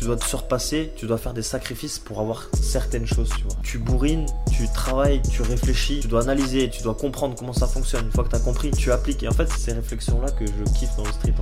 tu 0.00 0.06
dois 0.06 0.16
te 0.16 0.24
surpasser, 0.24 0.92
tu 0.96 1.04
dois 1.04 1.18
faire 1.18 1.34
des 1.34 1.42
sacrifices 1.42 1.98
pour 1.98 2.20
avoir 2.20 2.48
certaines 2.58 3.04
choses, 3.04 3.28
tu 3.36 3.42
vois. 3.42 3.56
Tu 3.62 3.76
bourrines, 3.76 4.24
tu 4.50 4.66
travailles, 4.72 5.20
tu 5.30 5.42
réfléchis, 5.42 6.00
tu 6.00 6.08
dois 6.08 6.22
analyser, 6.22 6.70
tu 6.70 6.82
dois 6.82 6.94
comprendre 6.94 7.36
comment 7.38 7.52
ça 7.52 7.66
fonctionne. 7.66 8.06
Une 8.06 8.10
fois 8.10 8.24
que 8.24 8.30
tu 8.30 8.36
as 8.36 8.38
compris, 8.38 8.70
tu 8.70 8.90
appliques. 8.92 9.22
Et 9.22 9.28
en 9.28 9.32
fait, 9.32 9.46
c'est 9.50 9.58
ces 9.58 9.72
réflexions-là 9.74 10.30
que 10.30 10.46
je 10.46 10.72
kiffe 10.72 10.96
dans 10.96 11.04
le 11.04 11.12
street. 11.12 11.34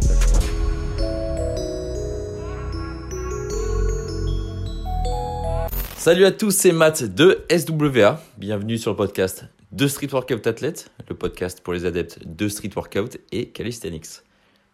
Salut 5.96 6.25
à 6.25 6.32
tous, 6.32 6.50
c'est 6.50 6.72
Matt 6.72 7.04
de 7.04 7.45
SWA. 7.56 8.20
Bienvenue 8.38 8.77
sur 8.77 8.90
le 8.90 8.96
podcast 8.96 9.45
de 9.70 9.86
Street 9.86 10.09
Workout 10.11 10.45
Athlete, 10.48 10.90
le 11.09 11.14
podcast 11.14 11.61
pour 11.61 11.75
les 11.75 11.84
adeptes 11.84 12.18
de 12.27 12.48
Street 12.48 12.70
Workout 12.75 13.18
et 13.30 13.50
Calisthenics. 13.50 14.25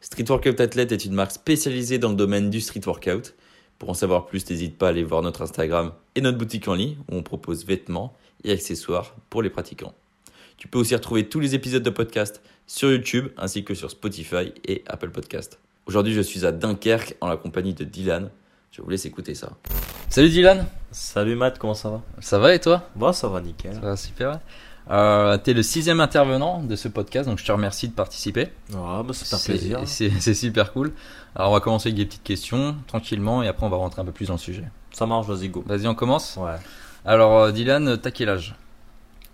Street 0.00 0.24
Workout 0.26 0.58
Athlete 0.58 0.92
est 0.92 1.04
une 1.04 1.12
marque 1.12 1.32
spécialisée 1.32 1.98
dans 1.98 2.08
le 2.08 2.16
domaine 2.16 2.48
du 2.48 2.62
street 2.62 2.80
workout. 2.86 3.34
Pour 3.78 3.90
en 3.90 3.94
savoir 3.94 4.26
plus, 4.26 4.48
n'hésite 4.48 4.78
pas 4.78 4.86
à 4.86 4.90
aller 4.90 5.04
voir 5.04 5.22
notre 5.22 5.42
Instagram 5.42 5.92
et 6.14 6.20
notre 6.20 6.38
boutique 6.38 6.68
en 6.68 6.74
ligne 6.74 6.96
où 7.10 7.16
on 7.16 7.22
propose 7.22 7.66
vêtements 7.66 8.14
et 8.44 8.52
accessoires 8.52 9.14
pour 9.30 9.42
les 9.42 9.50
pratiquants. 9.50 9.94
Tu 10.56 10.68
peux 10.68 10.78
aussi 10.78 10.94
retrouver 10.94 11.28
tous 11.28 11.40
les 11.40 11.54
épisodes 11.54 11.82
de 11.82 11.90
podcast 11.90 12.40
sur 12.66 12.90
YouTube 12.90 13.28
ainsi 13.36 13.64
que 13.64 13.74
sur 13.74 13.90
Spotify 13.90 14.52
et 14.66 14.84
Apple 14.86 15.10
Podcast. 15.10 15.58
Aujourd'hui, 15.86 16.14
je 16.14 16.20
suis 16.20 16.46
à 16.46 16.52
Dunkerque 16.52 17.16
en 17.20 17.28
la 17.28 17.36
compagnie 17.36 17.74
de 17.74 17.84
Dylan. 17.84 18.30
Je 18.70 18.80
vous 18.80 18.88
laisse 18.88 19.04
écouter 19.04 19.34
ça. 19.34 19.52
Salut 20.08 20.30
Dylan, 20.30 20.66
Salut 20.90 21.34
Matt, 21.34 21.58
comment 21.58 21.74
ça 21.74 21.90
va? 21.90 22.02
Ça 22.20 22.38
va 22.38 22.54
et 22.54 22.60
toi? 22.60 22.88
Bon, 22.94 23.12
ça 23.12 23.28
va 23.28 23.40
nickel. 23.40 23.74
Ça 23.74 23.80
va 23.80 23.96
super. 23.96 24.40
Euh, 24.90 25.38
T'es 25.38 25.54
le 25.54 25.62
sixième 25.62 26.00
intervenant 26.00 26.62
de 26.62 26.76
ce 26.76 26.88
podcast, 26.88 27.28
donc 27.28 27.38
je 27.38 27.44
te 27.44 27.52
remercie 27.52 27.88
de 27.88 27.94
participer. 27.94 28.48
Ah, 28.74 29.02
bah, 29.02 29.12
c'est 29.14 29.34
un 29.34 29.38
plaisir. 29.38 29.80
C'est 29.86 30.34
super 30.34 30.72
cool. 30.72 30.92
Alors 31.34 31.50
on 31.50 31.54
va 31.54 31.60
commencer 31.60 31.88
avec 31.88 31.96
des 31.96 32.06
petites 32.06 32.22
questions 32.22 32.76
tranquillement 32.86 33.42
et 33.42 33.48
après 33.48 33.66
on 33.66 33.70
va 33.70 33.76
rentrer 33.76 34.02
un 34.02 34.04
peu 34.04 34.12
plus 34.12 34.26
dans 34.28 34.34
le 34.34 34.38
sujet. 34.38 34.64
Ça 34.92 35.06
marche, 35.06 35.26
vas-y, 35.26 35.48
go. 35.48 35.64
Vas-y, 35.66 35.86
on 35.86 35.94
commence. 35.94 36.36
Ouais. 36.36 36.56
Alors 37.04 37.38
euh, 37.38 37.52
Dylan, 37.52 37.98
t'as 37.98 38.10
quel 38.10 38.28
âge? 38.28 38.54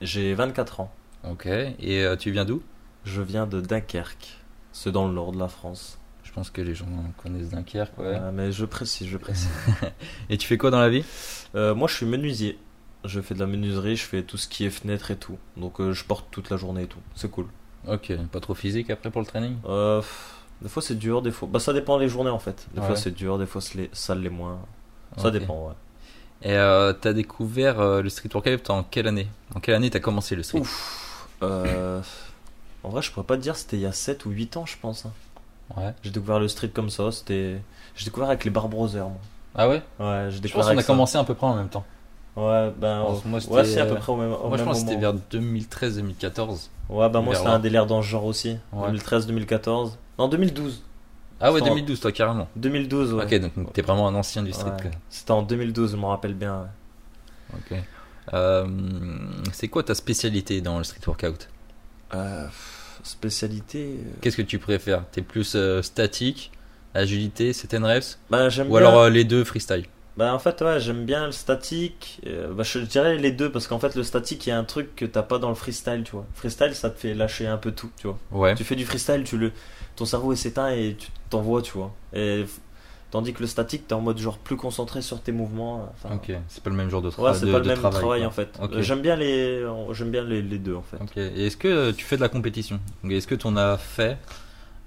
J'ai 0.01 0.33
24 0.35 0.81
ans. 0.81 0.93
Ok. 1.29 1.47
Et 1.47 2.05
euh, 2.05 2.17
tu 2.17 2.31
viens 2.31 2.45
d'où? 2.45 2.63
Je 3.05 3.21
viens 3.21 3.47
de 3.47 3.61
Dunkerque. 3.61 4.39
C'est 4.73 4.93
dans 4.93 5.07
le 5.07 5.13
nord 5.15 5.33
de 5.33 5.39
la 5.39 5.49
France. 5.49 5.99
Je 6.23 6.33
pense 6.33 6.51
que 6.51 6.61
les 6.61 6.75
gens 6.75 6.87
connaissent 7.23 7.51
Dunkerque. 7.51 7.99
Ouais. 7.99 8.07
Euh, 8.07 8.31
mais 8.33 8.53
je 8.53 8.65
précise, 8.65 9.09
je 9.09 9.17
précise. 9.17 9.51
Et 10.31 10.39
tu 10.39 10.47
fais 10.47 10.57
quoi 10.57 10.71
dans 10.71 10.79
la 10.81 10.89
vie? 10.89 11.05
Euh, 11.57 11.75
moi, 11.75 11.89
je 11.89 11.97
suis 11.97 12.07
menuisier. 12.07 12.57
Je 13.05 13.21
fais 13.21 13.35
de 13.35 13.41
la 13.41 13.47
menuiserie, 13.47 13.97
je 13.97 14.05
fais 14.05 14.23
tout 14.23 14.37
ce 14.37 14.47
qui 14.47 14.65
est 14.67 14.71
fenêtre 14.71 15.11
et 15.11 15.17
tout. 15.17 15.39
Donc, 15.57 15.81
euh, 15.81 15.93
je 15.93 16.05
porte 16.05 16.27
toute 16.31 16.51
la 16.51 16.57
journée 16.57 16.83
et 16.83 16.87
tout. 16.87 16.99
C'est 17.15 17.31
cool. 17.31 17.47
Ok. 17.89 18.13
Pas 18.31 18.41
trop 18.41 18.55
physique 18.55 18.91
après 18.91 19.11
pour 19.11 19.23
le 19.23 19.27
training? 19.27 19.57
Euh, 19.67 20.03
des 20.61 20.69
fois, 20.69 20.83
c'est 20.83 20.97
dur, 20.99 21.23
des 21.23 21.31
fois. 21.31 21.49
Bah, 21.51 21.61
ça 21.61 21.73
dépend 21.73 21.99
des 21.99 22.09
journées 22.09 22.31
en 22.31 22.39
fait. 22.39 22.67
Des 22.75 22.81
Ouais. 22.81 22.87
fois, 22.87 22.97
c'est 22.97 23.13
dur, 23.13 23.39
des 23.39 23.47
fois, 23.47 23.61
c'est 23.63 23.77
les- 23.79 23.91
ça 23.93 24.15
l'est 24.15 24.29
moins. 24.29 24.59
Ça 25.17 25.31
dépend, 25.31 25.69
ouais. 25.69 25.75
Et 26.43 26.55
euh, 26.55 26.93
t'as 26.93 27.13
découvert 27.13 28.03
le 28.03 28.09
street 28.11 28.31
workout 28.35 28.69
en 28.71 28.83
quelle 28.83 29.07
année? 29.09 29.29
En 29.55 29.61
quelle 29.61 29.75
année 29.75 29.91
t'as 29.91 29.99
commencé 30.01 30.37
le 30.37 30.43
street? 30.43 30.61
Ouf. 30.61 31.27
En 32.83 32.89
vrai, 32.89 33.03
je 33.03 33.11
pourrais 33.13 33.27
pas 33.27 33.37
te 33.37 33.43
dire, 33.43 33.57
c'était 33.57 33.77
il 33.77 33.83
y 33.83 33.87
a 33.87 33.93
7 33.93 34.25
ou 34.27 34.31
8 34.31 34.57
ans, 34.57 34.67
je 34.67 34.77
pense. 34.81 35.05
hein. 35.07 35.13
Ouais. 35.77 35.95
J'ai 36.03 36.11
découvert 36.11 36.41
le 36.41 36.49
street 36.49 36.71
comme 36.71 36.91
ça. 36.91 37.13
C'était. 37.13 37.61
J'ai 37.95 38.05
découvert 38.07 38.29
avec 38.29 38.45
les 38.45 38.51
Bar 38.51 38.69
Brothers, 38.69 39.09
moi. 39.09 39.19
Ah 39.55 39.69
ouais? 39.69 39.83
Ouais, 39.99 40.27
j'ai 40.31 40.37
Je 40.37 40.43
découvert 40.43 40.65
pense 40.67 40.73
qu'on 40.75 40.79
a 40.79 40.83
ça. 40.83 40.87
commencé 40.87 41.19
à 41.19 41.25
peu 41.25 41.35
près 41.35 41.47
en 41.47 41.57
même 41.57 41.69
temps. 41.69 41.85
Ouais, 42.37 42.73
ben. 42.79 43.03
Moi, 43.25 43.35
ouais, 43.35 43.41
c'était, 43.41 43.65
c'est 43.65 43.81
à 43.81 43.87
peu 43.87 43.97
près 43.97 44.13
au 44.13 44.17
même, 44.17 44.33
au 44.33 44.49
Moi 44.49 44.57
je 44.57 44.63
pense 44.65 44.83
que 44.85 44.89
c'était 44.89 45.01
moment. 45.01 45.19
vers 45.31 45.41
2013-2014. 45.41 46.69
Ouais, 46.89 47.09
bah 47.09 47.21
moi 47.21 47.35
c'était 47.35 47.49
un 47.49 47.59
délire 47.59 47.87
dans 47.87 48.03
ce 48.03 48.09
genre 48.09 48.25
aussi. 48.25 48.57
Ouais. 48.73 48.87
2013, 48.87 49.27
2014. 49.27 49.99
Non, 50.19 50.29
2012. 50.29 50.83
Ah 51.41 51.53
ouais, 51.53 51.59
C'était 51.59 51.71
en- 51.71 51.75
2012 51.75 52.01
toi 52.01 52.13
carrément. 52.13 52.49
2012, 52.57 53.15
ouais. 53.15 53.25
Ok, 53.25 53.35
donc 53.41 53.73
t'es 53.73 53.83
vraiment 53.83 54.07
un 54.09 54.15
ancien 54.15 54.43
du 54.43 54.53
street. 54.53 54.71
Ouais. 54.71 54.83
quoi. 54.83 54.91
C'était 55.09 55.31
en 55.33 55.43
2012, 55.43 55.93
je 55.93 55.97
m'en 55.97 56.09
rappelle 56.11 56.35
bien. 56.35 56.69
Ok. 57.55 57.77
Euh, 58.35 58.67
c'est 59.53 59.69
quoi 59.69 59.83
ta 59.83 59.95
spécialité 59.95 60.61
dans 60.61 60.79
le 60.79 60.85
street 60.85 61.01
workout? 61.07 61.49
Euh, 62.15 62.47
spécialité. 63.03 63.97
euh, 63.99 64.11
Qu'est-ce 64.21 64.37
que 64.37 64.43
tu 64.43 64.59
préfères? 64.59 65.05
T'es 65.11 65.23
plus 65.23 65.57
statique, 65.83 66.53
agilité, 66.95 67.53
set 67.53 67.75
and 67.75 67.85
reps? 67.87 68.19
Bah, 68.31 68.49
j'aime 68.49 68.67
Ou 68.69 68.71
bien. 68.71 68.79
alors 68.79 69.09
les 69.09 69.25
deux 69.25 69.45
freestyle? 69.45 69.87
Bah, 70.17 70.35
en 70.35 70.39
fait, 70.39 70.61
ouais, 70.63 70.81
j'aime 70.81 71.05
bien 71.07 71.27
le 71.27 71.33
statique. 71.33 72.21
Euh, 72.27 72.53
bah, 72.53 72.63
je 72.63 72.79
dirais 72.81 73.17
les 73.17 73.33
deux 73.33 73.51
parce 73.51 73.67
qu'en 73.67 73.79
fait, 73.79 73.95
le 73.95 74.03
statique, 74.03 74.47
il 74.47 74.51
y 74.51 74.53
a 74.53 74.59
un 74.59 74.65
truc 74.65 74.95
que 74.97 75.05
t'as 75.05 75.23
pas 75.23 75.39
dans 75.39 75.49
le 75.49 75.55
freestyle, 75.55 76.03
tu 76.05 76.13
vois. 76.13 76.27
Freestyle, 76.35 76.75
ça 76.75 76.91
te 76.91 76.99
fait 76.99 77.15
lâcher 77.15 77.47
un 77.47 77.57
peu 77.57 77.73
tout, 77.73 77.91
tu 77.97 78.07
vois. 78.09 78.19
Ouais. 78.33 78.55
Tu 78.55 78.65
fais 78.65 78.77
du 78.77 78.85
freestyle, 78.85 79.23
tu 79.25 79.39
le, 79.39 79.53
ton 79.97 80.05
cerveau 80.05 80.35
s'éteint 80.35 80.71
et 80.71 80.97
tu 80.99 81.09
t'envoies, 81.31 81.63
tu 81.63 81.73
vois. 81.73 81.95
Et 82.13 82.45
tandis 83.11 83.33
que 83.33 83.41
le 83.41 83.47
statique, 83.47 83.87
t'es 83.89 83.95
en 83.95 84.01
mode 84.01 84.19
genre 84.19 84.37
plus 84.39 84.57
concentré 84.57 85.01
sur 85.01 85.21
tes 85.23 85.33
mouvements. 85.33 85.91
Enfin, 85.95 86.15
Ok, 86.17 86.33
c'est 86.49 86.63
pas 86.63 86.71
le 86.71 86.77
même 86.77 86.91
genre 86.91 87.03
de, 87.03 87.11
tra- 87.11 87.23
Ouais, 87.23 87.35
c'est 87.35 87.51
pas 87.51 87.59
le 87.61 87.65
même 87.65 87.79
travail, 87.79 88.27
en 88.27 88.31
fait. 88.31 88.59
Euh, 88.61 88.83
J'aime 88.83 89.01
bien 89.01 89.17
les, 89.17 89.65
j'aime 89.93 90.11
bien 90.11 90.23
les, 90.25 90.43
les 90.43 90.59
deux 90.59 90.75
en 90.75 90.83
fait. 90.83 90.97
Ok. 91.01 91.17
Et 91.17 91.47
est-ce 91.47 91.57
que 91.57 91.69
euh, 91.69 91.93
tu 91.93 92.05
fais 92.05 92.17
de 92.17 92.21
la 92.21 92.29
compétition? 92.29 92.79
Est-ce 93.09 93.27
que 93.27 93.35
tu 93.37 93.47
en 93.47 93.57
as 93.57 93.77
fait? 93.79 94.11
euh, 94.13 94.15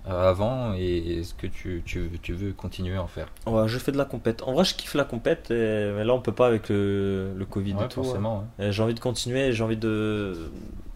avant 0.05 0.73
et 0.73 1.19
est-ce 1.19 1.33
que 1.33 1.47
tu, 1.47 1.81
tu, 1.85 2.09
tu 2.21 2.33
veux 2.33 2.51
continuer 2.51 2.95
à 2.97 3.03
en 3.03 3.07
faire 3.07 3.27
Ouais, 3.45 3.67
je 3.67 3.77
fais 3.77 3.91
de 3.93 3.97
la 3.97 4.05
compète. 4.05 4.41
En 4.43 4.53
vrai, 4.53 4.65
je 4.65 4.75
kiffe 4.75 4.95
la 4.95 5.05
compète, 5.05 5.49
et... 5.51 5.91
mais 5.95 6.03
là 6.03 6.13
on 6.13 6.19
peut 6.19 6.31
pas 6.33 6.47
avec 6.47 6.67
le, 6.69 7.33
le 7.35 7.45
Covid 7.45 7.73
Ouais, 7.75 7.85
et 7.85 7.87
tout. 7.87 7.99
ouais. 8.01 8.05
forcément. 8.05 8.45
ouais. 8.59 8.67
Et 8.67 8.71
J'ai 8.73 8.83
envie 8.83 8.93
de 8.93 8.99
continuer, 8.99 9.53
j'ai 9.53 9.63
envie 9.63 9.77
de 9.77 10.49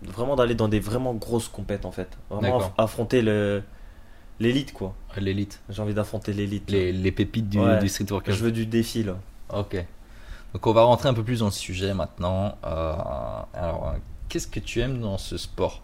vraiment 0.04 0.36
d'aller 0.36 0.56
dans 0.56 0.68
des 0.68 0.80
vraiment 0.82 1.14
grosses 1.14 1.48
compètes 1.48 1.86
en 1.86 1.92
fait. 1.92 2.18
Vraiment 2.30 2.60
aff- 2.60 2.72
affronter 2.78 3.22
le 3.22 3.64
l'élite 4.40 4.74
quoi. 4.74 4.94
L'élite, 5.18 5.62
J'ai 5.70 5.82
envie 5.82 5.94
d'affronter 5.96 6.34
l'élite. 6.34 6.70
les, 6.70 6.92
les 6.92 7.12
pépites 7.12 7.50
du, 7.50 7.60
Ouais. 7.60 7.80
du 7.80 7.88
street 7.90 8.06
workout. 8.12 8.34
Je 8.34 8.44
veux 8.44 8.52
du 8.52 8.66
défi 8.66 9.04
là. 9.04 9.16
Ok. 9.54 9.84
Donc 10.54 10.68
on 10.68 10.74
va 10.74 10.84
rentrer 10.84 11.10
un 11.10 11.14
peu 11.14 11.24
plus 11.24 11.40
dans 11.40 11.46
le 11.46 11.52
sujet 11.52 11.94
maintenant. 11.94 12.58
Euh, 12.66 12.94
alors, 13.54 13.90
euh, 13.94 13.98
qu'est-ce 14.30 14.48
que 14.48 14.60
tu 14.60 14.80
aimes 14.82 15.00
dans 15.00 15.18
ce 15.18 15.38
sport? 15.38 15.82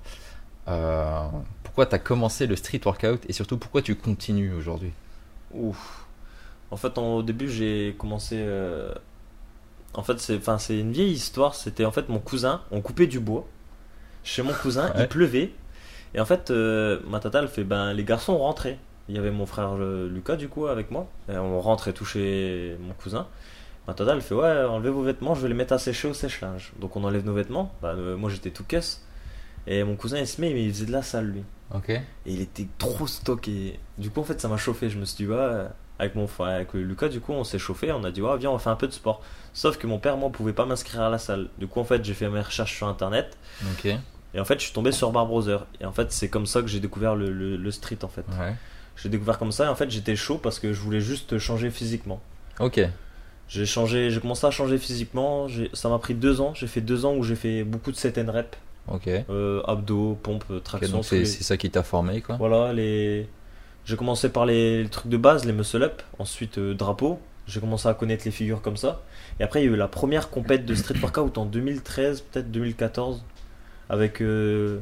Euh, 0.67 1.27
Pourquoi 1.73 1.87
tu 1.87 1.95
as 1.95 1.99
commencé 1.99 2.45
le 2.45 2.55
street 2.55 2.81
workout 2.85 3.21
et 3.27 3.33
surtout 3.33 3.57
pourquoi 3.57 3.81
tu 3.81 3.95
continues 3.95 4.53
aujourd'hui 4.53 4.91
Ouf. 5.53 6.05
En 6.69 6.77
fait, 6.77 6.97
en- 6.99 7.15
au 7.15 7.23
début, 7.23 7.49
j'ai 7.49 7.95
commencé. 7.97 8.35
euh, 8.39 8.93
En 9.95 10.01
fait, 10.03 10.19
c'est, 10.19 10.37
enfin, 10.37 10.57
une 10.69 10.91
vieille 10.91 11.11
histoire. 11.11 11.53
C'était 11.55 11.85
en 11.85 11.91
fait 11.91 12.09
mon 12.09 12.17
cousin. 12.19 12.61
On 12.71 12.81
coupait 12.81 13.05
du 13.07 13.19
bois 13.19 13.45
chez 14.23 14.41
mon 14.43 14.53
cousin. 14.53 14.87
Ouais. 14.89 15.01
Il 15.03 15.07
pleuvait. 15.07 15.51
Et 16.15 16.19
en 16.19 16.25
fait, 16.25 16.49
euh, 16.51 16.99
ma 17.07 17.19
tata, 17.19 17.39
elle 17.39 17.47
fait, 17.47 17.63
ben, 17.63 17.93
les 17.93 18.03
garçons 18.03 18.37
rentraient. 18.37 18.77
Il 19.09 19.15
y 19.15 19.17
avait 19.19 19.31
mon 19.31 19.45
frère 19.45 19.75
euh, 19.79 20.07
Lucas 20.09 20.35
du 20.35 20.47
coup 20.49 20.65
avec 20.67 20.89
moi. 20.91 21.07
Et 21.29 21.37
on 21.37 21.59
rentre 21.59 21.87
et 21.89 21.93
tout 21.93 22.05
chez 22.05 22.75
mon 22.81 22.93
cousin. 22.93 23.27
Ma 23.87 23.93
tata, 23.93 24.13
elle 24.13 24.21
fait, 24.21 24.33
ouais, 24.35 24.63
enlevez 24.63 24.89
vos 24.91 25.03
vêtements. 25.03 25.35
Je 25.35 25.41
vais 25.41 25.47
les 25.49 25.53
mettre 25.55 25.73
à 25.73 25.77
sécher 25.79 26.07
au 26.07 26.13
sèche-linge. 26.13 26.71
Donc 26.79 26.95
on 26.95 27.03
enlève 27.03 27.25
nos 27.25 27.33
vêtements. 27.33 27.71
Euh, 27.83 28.15
moi, 28.17 28.29
j'étais 28.31 28.49
tout 28.51 28.63
caisse. 28.63 29.03
Et 29.67 29.83
mon 29.83 29.95
cousin, 29.95 30.17
il 30.19 30.27
se 30.27 30.39
met, 30.41 30.53
mais 30.53 30.63
il 30.65 30.73
faisait 30.73 30.85
de 30.85 30.91
la 30.91 31.01
salle 31.01 31.27
lui. 31.27 31.43
Ok. 31.73 31.89
Et 31.89 32.01
il 32.25 32.41
était 32.41 32.67
trop 32.77 33.07
stocké. 33.07 33.79
Du 33.97 34.09
coup, 34.09 34.19
en 34.19 34.23
fait, 34.23 34.39
ça 34.39 34.47
m'a 34.47 34.57
chauffé. 34.57 34.89
Je 34.89 34.97
me 34.99 35.05
suis 35.05 35.17
dit, 35.25 35.27
ouais, 35.27 35.35
euh, 35.37 35.67
avec 35.99 36.15
mon 36.15 36.27
frère, 36.27 36.55
avec 36.55 36.73
Lucas, 36.73 37.07
du 37.07 37.19
coup, 37.19 37.31
on 37.33 37.43
s'est 37.43 37.59
chauffé. 37.59 37.91
On 37.91 38.03
a 38.03 38.11
dit, 38.11 38.21
ouais, 38.21 38.37
viens, 38.37 38.51
on 38.51 38.59
fait 38.59 38.69
un 38.69 38.75
peu 38.75 38.87
de 38.87 38.91
sport. 38.93 39.21
Sauf 39.53 39.77
que 39.77 39.87
mon 39.87 39.99
père, 39.99 40.17
moi, 40.17 40.29
pouvait 40.29 40.53
pas 40.53 40.65
m'inscrire 40.65 41.01
à 41.01 41.09
la 41.09 41.17
salle. 41.17 41.49
Du 41.57 41.67
coup, 41.67 41.79
en 41.79 41.83
fait, 41.85 42.03
j'ai 42.03 42.13
fait 42.13 42.29
mes 42.29 42.41
recherches 42.41 42.75
sur 42.75 42.87
internet. 42.87 43.37
Ok. 43.73 43.85
Et 44.35 44.39
en 44.39 44.45
fait, 44.45 44.59
je 44.59 44.65
suis 44.65 44.73
tombé 44.73 44.91
sur 44.91 45.11
Bar 45.11 45.25
Brother. 45.27 45.65
Et 45.79 45.85
en 45.85 45.91
fait, 45.91 46.11
c'est 46.11 46.27
comme 46.29 46.45
ça 46.45 46.61
que 46.61 46.67
j'ai 46.67 46.79
découvert 46.79 47.15
le, 47.15 47.31
le- 47.31 47.55
le 47.57 47.71
street, 47.71 47.99
en 48.03 48.07
fait. 48.07 48.25
Ouais. 48.39 48.55
J'ai 48.97 49.09
découvert 49.09 49.37
comme 49.39 49.51
ça. 49.51 49.65
Et 49.65 49.69
en 49.69 49.75
fait, 49.75 49.89
j'étais 49.89 50.15
chaud 50.15 50.37
parce 50.37 50.59
que 50.59 50.73
je 50.73 50.79
voulais 50.81 51.01
juste 51.01 51.37
changer 51.39 51.69
physiquement. 51.71 52.21
Ok. 52.59 52.81
J'ai 53.47 53.65
changé, 53.65 54.09
j'ai 54.09 54.19
commencé 54.19 54.45
à 54.47 54.51
changer 54.51 54.77
physiquement. 54.77 55.47
Ça 55.73 55.89
m'a 55.89 55.99
pris 55.99 56.13
deux 56.15 56.41
ans. 56.41 56.53
J'ai 56.55 56.67
fait 56.67 56.81
deux 56.81 57.05
ans 57.05 57.13
où 57.15 57.23
j'ai 57.23 57.35
fait 57.35 57.63
beaucoup 57.63 57.91
de 57.91 57.95
set 57.97 58.17
and 58.17 58.31
rep. 58.31 58.55
Ok. 58.87 59.07
Euh, 59.29 59.61
abdos, 59.65 60.15
pompes, 60.21 60.43
Ok, 60.49 60.63
traction. 60.63 60.91
donc 60.97 61.03
tous 61.03 61.09
c'est 61.09 61.19
les- 61.19 61.25
ça 61.25 61.57
qui 61.57 61.69
t'a 61.69 61.83
formé 61.83 62.21
quoi. 62.21 62.35
Voilà, 62.37 62.73
les... 62.73 63.27
j'ai 63.85 63.95
commencé 63.95 64.29
par 64.29 64.45
les, 64.45 64.83
les 64.83 64.89
trucs 64.89 65.07
de 65.09 65.17
base, 65.17 65.45
les 65.45 65.53
muscle 65.53 65.81
up, 65.83 66.01
ensuite 66.19 66.57
euh, 66.57 66.73
drapeau. 66.73 67.19
J'ai 67.47 67.59
commencé 67.59 67.87
à 67.89 67.93
connaître 67.93 68.23
les 68.25 68.31
figures 68.31 68.61
comme 68.61 68.77
ça. 68.77 69.01
Et 69.39 69.43
après, 69.43 69.61
il 69.61 69.65
y 69.65 69.69
a 69.69 69.71
eu 69.71 69.75
la 69.75 69.87
première 69.89 70.29
compète 70.29 70.65
de 70.65 70.75
street 70.75 70.95
workout 71.01 71.37
en 71.37 71.45
2013, 71.45 72.21
peut-être 72.21 72.51
2014, 72.51 73.21
avec 73.89 74.21
euh, 74.21 74.79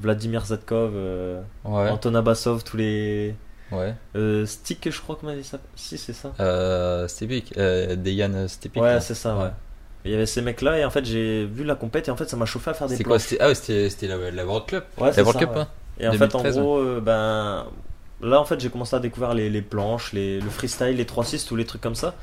Vladimir 0.00 0.44
Zadkov, 0.44 0.92
euh, 0.94 1.40
Ouais. 1.64 1.88
Anton 1.88 2.14
Abasov, 2.14 2.64
tous 2.64 2.76
les. 2.76 3.34
Ouais. 3.72 3.94
Euh, 4.14 4.44
Stick, 4.46 4.90
je 4.90 5.00
crois 5.00 5.16
qu'on 5.16 5.28
avait 5.28 5.42
ça. 5.42 5.58
Si, 5.74 5.96
c'est 5.98 6.12
ça. 6.12 6.32
Euh, 6.38 7.08
Stepik. 7.08 7.56
Euh, 7.56 7.96
Dejan. 7.96 8.46
Ouais, 8.76 9.00
c'est 9.00 9.14
ça, 9.14 9.36
ouais. 9.36 9.50
Il 10.06 10.12
y 10.12 10.14
avait 10.14 10.26
ces 10.26 10.40
mecs-là, 10.42 10.78
et 10.78 10.84
en 10.84 10.90
fait, 10.90 11.04
j'ai 11.04 11.44
vu 11.44 11.64
la 11.64 11.74
compète, 11.74 12.08
et 12.08 12.10
en 12.10 12.16
fait, 12.16 12.28
ça 12.28 12.36
m'a 12.36 12.46
chauffé 12.46 12.70
à 12.70 12.74
faire 12.74 12.86
des 12.86 12.96
C'était 12.96 13.04
quoi 13.04 13.18
Ah 13.40 13.54
c'était 13.54 13.90
la, 14.02 14.30
la 14.30 14.46
World 14.46 14.66
Club. 14.66 14.84
Ouais, 14.98 15.10
c'est 15.12 15.18
la 15.18 15.22
World 15.24 15.40
ça, 15.40 15.46
Cup, 15.46 15.56
ouais. 15.56 15.62
hein 15.62 15.68
Et 16.00 16.08
en 16.08 16.12
2013, 16.12 16.42
fait, 16.54 16.60
en 16.60 16.62
gros, 16.62 16.78
euh, 16.78 17.00
ben. 17.00 17.66
Là, 18.22 18.40
en 18.40 18.46
fait, 18.46 18.58
j'ai 18.58 18.70
commencé 18.70 18.96
à 18.96 18.98
découvrir 18.98 19.34
les, 19.34 19.50
les 19.50 19.60
planches, 19.60 20.14
les, 20.14 20.40
le 20.40 20.48
freestyle, 20.48 20.96
les 20.96 21.04
3-6, 21.04 21.46
tous 21.46 21.54
les 21.54 21.66
trucs 21.66 21.82
comme 21.82 21.94
ça. 21.94 22.14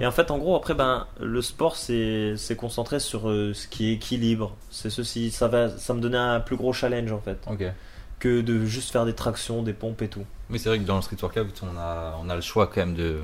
Et 0.00 0.06
en 0.06 0.12
fait, 0.12 0.30
en 0.30 0.38
gros, 0.38 0.54
après, 0.54 0.74
ben, 0.74 1.06
le 1.20 1.42
sport, 1.42 1.74
c'est 1.74 2.34
c'est 2.36 2.54
concentré 2.54 3.00
sur 3.00 3.28
euh, 3.28 3.52
ce 3.52 3.66
qui 3.66 3.90
est 3.90 3.94
équilibre. 3.94 4.54
C'est 4.70 4.88
ceci, 4.90 5.32
ça, 5.32 5.48
va, 5.48 5.68
ça 5.68 5.94
me 5.94 6.00
donnait 6.00 6.16
un 6.16 6.38
plus 6.38 6.54
gros 6.56 6.72
challenge, 6.72 7.10
en 7.10 7.20
fait, 7.20 7.38
que 8.20 8.40
de 8.40 8.64
juste 8.66 8.92
faire 8.92 9.04
des 9.04 9.14
tractions, 9.14 9.64
des 9.64 9.72
pompes 9.72 10.02
et 10.02 10.08
tout. 10.08 10.24
Oui, 10.48 10.60
c'est 10.60 10.68
vrai 10.68 10.78
que 10.78 10.84
dans 10.84 10.94
le 10.94 11.02
street 11.02 11.16
workout, 11.20 11.60
on 11.62 11.76
a, 11.76 12.16
on 12.22 12.30
a 12.30 12.36
le 12.36 12.40
choix 12.40 12.68
quand 12.68 12.76
même 12.76 12.94
de, 12.94 13.16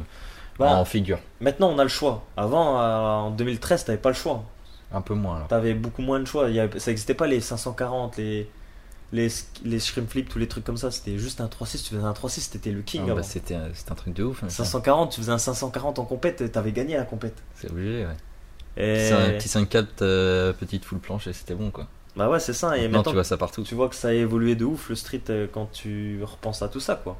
Bah, 0.58 0.74
en 0.76 0.84
figure. 0.84 1.18
Maintenant, 1.40 1.68
on 1.70 1.78
a 1.78 1.82
le 1.84 1.88
choix. 1.88 2.24
Avant, 2.36 2.80
euh, 2.80 2.96
en 3.26 3.30
2013, 3.30 3.84
t'avais 3.84 3.98
pas 3.98 4.08
le 4.08 4.14
choix. 4.14 4.42
Un 4.92 5.00
peu 5.02 5.14
moins. 5.14 5.42
T'avais 5.48 5.74
beaucoup 5.74 6.02
moins 6.02 6.18
de 6.20 6.24
choix. 6.24 6.48
Il 6.48 6.54
y 6.56 6.60
avait- 6.60 6.78
ça 6.78 6.90
n'existait 6.90 7.14
pas 7.14 7.26
les 7.26 7.40
540, 7.40 8.16
les, 8.16 8.48
les, 9.12 9.28
les 9.64 9.78
shrimp 9.80 10.10
flips, 10.10 10.28
tous 10.28 10.38
les 10.38 10.48
trucs 10.48 10.64
comme 10.64 10.76
ça. 10.78 10.90
C'était 10.90 11.18
juste 11.18 11.40
un 11.40 11.46
3-6. 11.48 11.82
Tu 11.84 11.94
faisais 11.94 12.02
un 12.06 12.12
3-6, 12.12 12.50
t'étais 12.50 12.72
le 12.72 12.82
king 12.82 13.02
Ah, 13.10 13.14
bah, 13.14 13.22
c'était 13.22 13.54
un, 13.54 13.66
un 13.90 13.94
truc 13.94 14.14
de 14.14 14.24
ouf. 14.24 14.42
hein, 14.42 14.48
ça. 14.48 14.64
540, 14.64 15.12
tu 15.12 15.20
faisais 15.20 15.32
un 15.32 15.38
540 15.38 15.98
en 15.98 16.04
compète, 16.04 16.50
t'avais 16.50 16.72
gagné 16.72 16.96
la 16.96 17.04
compète. 17.04 17.36
C'est 17.54 17.70
obligé, 17.70 18.06
ouais. 18.06 18.16
Et... 18.76 19.08
C'est 19.08 19.12
un 19.12 19.30
petit 19.32 19.48
5-4, 19.48 19.86
euh, 20.02 20.52
petite 20.52 20.84
full 20.84 20.98
planche 21.00 21.26
et 21.26 21.32
c'était 21.32 21.54
bon 21.54 21.70
quoi. 21.70 21.86
Bah 22.16 22.28
ouais, 22.30 22.40
c'est 22.40 22.52
ça. 22.52 22.76
Et 22.78 22.88
Maintenant, 22.88 23.10
tu 23.10 23.14
vois 23.14 23.24
ça 23.24 23.36
partout. 23.36 23.62
tu 23.64 23.74
vois 23.74 23.88
que 23.88 23.94
ça 23.94 24.08
a 24.08 24.12
évolué 24.12 24.54
de 24.56 24.64
ouf 24.64 24.88
le 24.88 24.94
street 24.94 25.22
euh, 25.30 25.46
quand 25.52 25.66
tu 25.72 26.20
repenses 26.24 26.62
à 26.62 26.68
tout 26.68 26.80
ça, 26.80 26.94
quoi. 26.96 27.16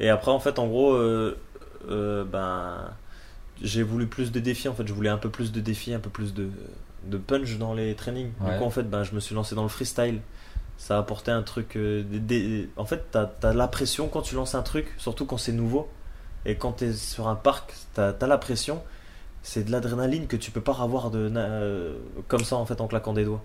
Et 0.00 0.08
après, 0.10 0.30
en 0.30 0.38
fait, 0.38 0.58
en 0.58 0.66
gros, 0.68 0.92
euh, 0.92 1.36
euh, 1.90 2.24
ben, 2.24 2.90
j'ai 3.62 3.82
voulu 3.82 4.06
plus 4.06 4.32
de 4.32 4.40
défis. 4.40 4.68
En 4.68 4.74
fait, 4.74 4.86
je 4.86 4.92
voulais 4.92 5.10
un 5.10 5.18
peu 5.18 5.30
plus 5.30 5.52
de 5.52 5.60
défis, 5.60 5.92
un 5.94 5.98
peu 6.00 6.10
plus 6.10 6.34
de, 6.34 6.48
de 7.04 7.16
punch 7.18 7.58
dans 7.58 7.74
les 7.74 7.94
trainings. 7.94 8.30
Ouais. 8.40 8.52
Du 8.52 8.58
coup, 8.58 8.64
en 8.64 8.70
fait, 8.70 8.84
ben, 8.84 9.02
je 9.04 9.14
me 9.14 9.20
suis 9.20 9.34
lancé 9.34 9.54
dans 9.54 9.62
le 9.62 9.68
freestyle. 9.68 10.20
Ça 10.76 10.96
a 10.96 11.00
apporté 11.00 11.30
un 11.30 11.42
truc. 11.42 11.76
euh, 11.76 12.02
des- 12.04 12.20
des- 12.20 12.68
En 12.76 12.84
fait, 12.84 13.06
t'as 13.10 13.28
as 13.42 13.52
la 13.52 13.66
pression 13.68 14.08
quand 14.08 14.22
tu 14.22 14.34
lances 14.36 14.54
un 14.54 14.62
truc, 14.62 14.94
surtout 14.98 15.26
quand 15.26 15.38
c'est 15.38 15.52
nouveau. 15.52 15.88
Et 16.46 16.54
quand 16.54 16.72
t'es 16.72 16.92
sur 16.92 17.26
un 17.28 17.34
parc, 17.34 17.74
t'as 17.94 18.12
as 18.20 18.26
la 18.26 18.38
pression. 18.38 18.80
C'est 19.42 19.64
de 19.64 19.72
l'adrénaline 19.72 20.26
que 20.26 20.36
tu 20.36 20.50
peux 20.50 20.60
pas 20.60 20.76
avoir 20.80 21.10
de, 21.10 21.30
euh, 21.34 21.96
comme 22.28 22.44
ça 22.44 22.56
en 22.56 22.64
fait 22.66 22.80
en 22.80 22.86
claquant 22.86 23.12
des 23.12 23.24
doigts. 23.24 23.42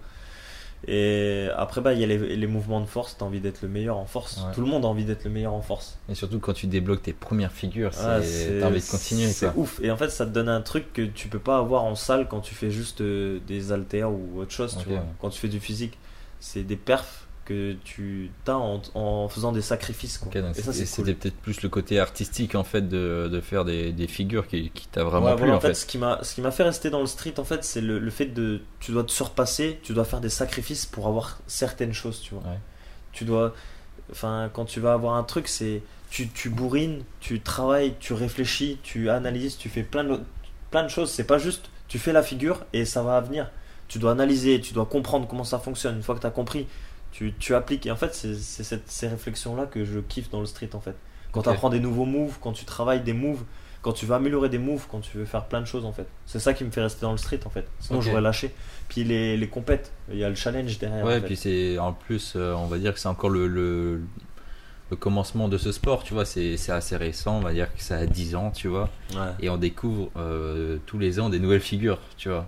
Et 0.88 1.48
après, 1.56 1.82
bah, 1.82 1.94
il 1.94 2.00
y 2.00 2.04
a 2.04 2.08
les, 2.08 2.36
les 2.36 2.48
mouvements 2.48 2.82
de 2.82 2.86
force. 2.86 3.16
T'as 3.18 3.26
envie 3.26 3.40
d'être 3.40 3.62
le 3.62 3.70
meilleur 3.70 3.98
en 3.98 4.06
force. 4.06 4.38
Ouais. 4.38 4.54
Tout 4.54 4.62
le 4.62 4.68
monde 4.68 4.84
a 4.84 4.88
envie 4.88 5.06
d'être 5.06 5.24
le 5.24 5.30
meilleur 5.30 5.54
en 5.54 5.62
force. 5.62 5.98
Et 6.10 6.16
surtout 6.16 6.40
quand 6.40 6.54
tu 6.54 6.68
débloques 6.68 7.04
tes 7.04 7.14
premières 7.14 7.52
figures, 7.54 7.92
Ah, 8.00 8.20
t'as 8.20 8.68
envie 8.68 8.82
de 8.82 8.86
continuer 8.92 9.28
C'est 9.28 9.52
ouf. 9.56 9.80
Et 9.82 9.92
en 9.92 9.98
fait, 9.98 10.10
ça 10.10 10.26
te 10.26 10.32
donne 10.32 10.50
un 10.50 10.62
truc 10.62 10.92
que 10.94 11.02
tu 11.04 11.30
peux 11.30 11.40
pas 11.40 11.58
avoir 11.58 11.84
en 11.84 11.96
salle 11.96 12.28
quand 12.28 12.42
tu 12.42 12.54
fais 12.54 12.70
juste 12.72 13.02
euh, 13.02 13.40
des 13.48 13.72
haltères 13.72 14.12
ou 14.12 14.40
autre 14.40 14.52
chose. 14.52 14.78
Tu 14.82 14.90
vois. 14.90 14.98
ouais. 15.00 15.04
Quand 15.22 15.30
tu 15.30 15.40
fais 15.40 15.48
du 15.48 15.60
physique, 15.60 15.98
c'est 16.40 16.64
des 16.64 16.76
perfs 16.76 17.23
que 17.46 17.76
tu 17.84 18.32
as 18.48 18.56
en, 18.58 18.82
en 18.96 19.28
faisant 19.28 19.52
des 19.52 19.62
sacrifices. 19.62 20.18
Quoi. 20.18 20.32
Donc 20.42 20.58
et 20.58 20.62
ça, 20.62 20.72
c'était 20.74 21.04
cool. 21.12 21.16
peut-être 21.16 21.36
plus 21.38 21.62
le 21.62 21.70
côté 21.70 22.00
artistique 22.00 22.56
en 22.56 22.64
fait 22.64 22.88
de, 22.88 23.28
de 23.32 23.42
faire 23.42 23.66
des, 23.66 23.92
des 23.92 24.08
figures 24.08 24.48
qui, 24.48 24.70
qui 24.70 24.88
t'a 24.88 25.04
vraiment 25.04 25.26
Ouais, 25.28 25.32
plu 25.34 25.40
voilà, 25.40 25.54
en 25.56 25.58
en 25.58 25.60
fait, 25.60 25.68
fait. 25.70 25.74
ce 25.76 25.86
qui 25.86 25.98
m'a 25.98 26.20
ce 26.24 26.36
qui 26.36 26.42
m'a 26.42 26.52
fait 26.52 26.64
rester 26.64 26.90
dans 26.90 27.02
le 27.02 27.06
street 27.06 27.34
en 27.40 27.44
fait 27.44 27.64
c'est 27.64 27.82
le, 27.82 28.00
le 28.00 28.12
fait 28.12 28.28
de 28.28 28.62
tu 28.80 28.92
dois 28.92 29.04
te 29.04 29.12
surpasser 29.12 29.80
tu 29.84 29.94
dois 29.94 30.06
faire 30.06 30.22
des 30.22 30.30
sacrifices 30.30 30.86
pour 30.86 31.08
avoir 31.08 31.40
certaines 31.48 31.94
choses 31.94 32.22
tu 32.22 32.34
vois 32.34 32.44
Ouais. 32.44 32.60
tu 33.12 33.26
dois 33.26 33.54
enfin 34.12 34.50
quand 34.54 34.66
tu 34.66 34.80
vas 34.80 34.94
avoir 34.94 35.16
un 35.16 35.24
truc 35.24 35.48
c'est 35.48 35.82
tu, 36.10 36.30
tu 36.30 36.50
bourrines 36.50 37.04
tu 37.20 37.42
travailles 37.42 37.96
tu 38.00 38.14
réfléchis 38.14 38.78
tu 38.84 39.10
analyses 39.10 39.58
tu 39.58 39.70
fais 39.70 39.84
plein 39.84 40.04
de 40.04 40.20
plein 40.72 40.84
de 40.84 40.88
choses 40.90 41.10
c'est 41.12 41.24
pas 41.26 41.38
juste 41.40 41.70
tu 41.88 42.00
fais 42.00 42.14
la 42.14 42.24
figure 42.24 42.66
et 42.74 42.86
ça 42.86 43.04
va 43.04 43.20
venir 43.22 43.50
tu 43.88 44.00
dois 44.00 44.12
analyser 44.14 44.62
tu 44.62 44.74
dois 44.74 44.86
comprendre 44.86 45.28
comment 45.28 45.44
ça 45.44 45.60
fonctionne 45.60 45.96
une 45.98 46.04
fois 46.04 46.16
que 46.16 46.22
tu 46.22 46.28
as 46.28 46.32
compris 46.32 46.68
tu, 47.14 47.34
tu 47.40 47.56
appliques 47.56 47.86
et 47.86 47.92
en 47.92 47.96
fait 47.96 48.14
c'est 48.14 48.36
cette- 48.36 48.90
ces 48.92 49.08
réflexions 49.08 49.56
là 49.56 49.66
que 49.66 49.86
je 49.86 50.00
kiffe 50.00 50.30
dans 50.30 50.42
le 50.42 50.46
street 50.46 50.72
en 50.74 50.82
fait 50.82 50.96
quand 51.32 51.40
Ok. 51.40 51.46
tu 51.46 51.50
apprends 51.52 51.70
des 51.70 51.80
nouveaux 51.80 52.06
moves 52.06 52.38
quand 52.42 52.52
tu 52.52 52.66
travailles 52.66 53.02
des 53.02 53.14
moves 53.14 53.44
quand 53.82 53.92
tu 53.94 54.06
veux 54.06 54.16
améliorer 54.16 54.48
des 54.48 54.60
moves, 54.60 54.86
quand 54.90 55.02
tu 55.02 55.18
veux 55.18 55.26
faire 55.26 55.44
plein 55.44 55.60
de 55.60 55.66
choses 55.66 55.84
en 55.84 55.92
fait. 55.92 56.08
C'est 56.26 56.40
ça 56.40 56.54
qui 56.54 56.64
me 56.64 56.72
fait 56.72 56.80
rester 56.82 57.02
dans 57.02 57.12
le 57.12 57.18
street 57.18 57.42
en 57.46 57.50
fait. 57.50 57.68
Sinon 57.82 58.00
j'aurais 58.00 58.22
lâché. 58.22 58.52
Puis 58.88 59.04
les, 59.04 59.36
les 59.36 59.48
compètes, 59.50 59.92
il 60.10 60.18
y 60.20 60.24
a 60.24 60.30
le 60.30 60.36
challenge 60.36 60.80
derrière. 60.80 61.04
Ouais, 61.04 61.16
en 61.16 61.18
et 61.18 61.20
fait. 61.20 61.26
puis 61.26 61.36
c'est 61.36 61.78
en 61.80 61.92
plus, 61.92 62.32
euh, 62.38 62.54
on 62.54 62.68
va 62.68 62.78
dire 62.78 62.94
que 62.94 63.00
c'est 63.02 63.10
encore 63.10 63.30
le, 63.30 63.46
le, 63.48 64.00
le 64.90 64.96
commencement 64.96 65.50
de 65.50 65.58
ce 65.58 65.74
sport, 65.74 66.06
tu 66.06 66.14
vois. 66.14 66.24
C'est 66.24 66.56
assez 66.70 66.96
récent, 66.96 67.40
on 67.40 67.42
va 67.42 67.52
dire 67.52 67.74
que 67.76 67.82
ça 67.84 67.98
a 67.98 68.06
10 68.06 68.36
ans, 68.36 68.52
tu 68.52 68.70
vois. 68.70 68.90
Ouais. 69.14 69.20
Et 69.42 69.50
on 69.50 69.58
découvre 69.58 70.10
euh, 70.16 70.78
tous 70.86 70.98
les 70.98 71.20
ans 71.20 71.30
des 71.30 71.40
nouvelles 71.40 71.60
figures, 71.60 72.00
tu 72.16 72.30
vois. 72.30 72.48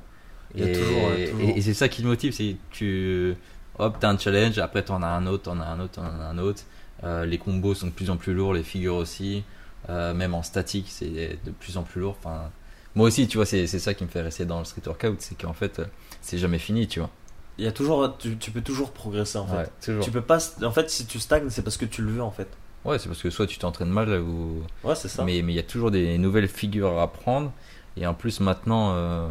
Il 0.54 0.62
y 0.62 0.64
a 0.64 0.70
et 0.70 0.72
toujours, 0.72 1.04
ouais, 1.10 1.28
toujours. 1.32 1.50
et- 1.50 1.58
et 1.58 1.62
c'est 1.62 1.74
ça 1.74 1.90
qui 1.90 2.02
te 2.02 2.08
motive, 2.08 2.32
c'est 2.32 2.56
tu. 2.72 3.36
Hop, 3.78 3.98
t'as 4.00 4.10
un 4.10 4.18
challenge, 4.18 4.58
après 4.60 4.84
t'en 4.84 5.02
as 5.04 5.08
un 5.08 5.28
autre, 5.28 5.44
t'en 5.44 5.60
as 5.60 5.66
un 5.66 5.80
autre, 5.80 5.94
t'en 5.94 6.04
as 6.04 6.26
un 6.26 6.38
autre. 6.38 6.64
Euh, 7.04 7.26
les 7.26 7.38
combos 7.38 7.76
sont 7.76 7.88
de 7.88 7.92
plus 7.92 8.10
en 8.10 8.18
plus 8.18 8.34
lourds, 8.34 8.54
les 8.54 8.64
figures 8.64 8.96
aussi. 8.96 9.44
Euh, 9.90 10.14
même 10.14 10.34
en 10.34 10.44
statique, 10.44 10.88
c'est 10.90 11.40
de 11.44 11.52
plus 11.52 11.78
en 11.78 11.84
plus 11.84 12.02
lourd. 12.02 12.16
Enfin, 12.20 12.50
moi 12.96 13.08
aussi, 13.08 13.28
tu 13.28 13.38
vois, 13.38 13.46
c'est 13.46 13.68
ça 13.68 13.94
qui 13.94 14.04
me 14.04 14.10
fait 14.10 14.22
rester 14.22 14.46
dans 14.46 14.60
le 14.60 14.66
street 14.66 14.82
workout, 14.86 15.22
c'est 15.22 15.38
qu'en 15.38 15.54
fait, 15.54 15.80
euh, 15.80 15.86
c'est 16.22 16.38
jamais 16.38 16.60
fini, 16.60 16.88
tu 16.88 17.00
vois. 17.00 17.10
Il 17.58 17.66
y 17.66 17.68
a 17.68 17.72
toujours, 17.72 18.18
tu, 18.18 18.38
tu 18.38 18.52
peux 18.52 18.62
toujours 18.62 18.92
progresser 18.92 19.38
en 19.38 19.48
fait. 19.48 19.72
Toujours. 19.84 20.04
Tu 20.04 20.12
peux 20.12 20.22
pas, 20.22 20.40
en 20.64 20.72
fait, 20.72 20.90
si 20.90 21.06
tu 21.06 21.20
stagnes, 21.20 21.50
c'est 21.50 21.62
parce 21.62 21.78
que 21.78 21.86
tu 21.86 22.02
le 22.02 22.12
veux 22.12 22.22
en 22.24 22.32
fait. 22.32 22.48
Ouais, 22.84 23.00
c'est 23.00 23.08
parce 23.08 23.22
que 23.22 23.30
soit 23.30 23.48
tu 23.48 23.58
t'entraînes 23.58 23.90
mal 23.90 24.10
ou. 24.20 24.62
Ouais, 24.84 24.96
c'est 24.96 25.08
ça. 25.08 25.24
Mais 25.24 25.42
mais 25.42 25.54
il 25.54 25.56
y 25.56 25.60
a 25.60 25.64
toujours 25.64 25.90
des 25.92 26.18
nouvelles 26.18 26.48
figures 26.50 27.00
à 27.00 27.04
apprendre. 27.04 27.52
Et 27.98 28.06
en 28.06 28.14
plus, 28.14 28.42
maintenant, 28.42 28.94
euh, 28.94 29.28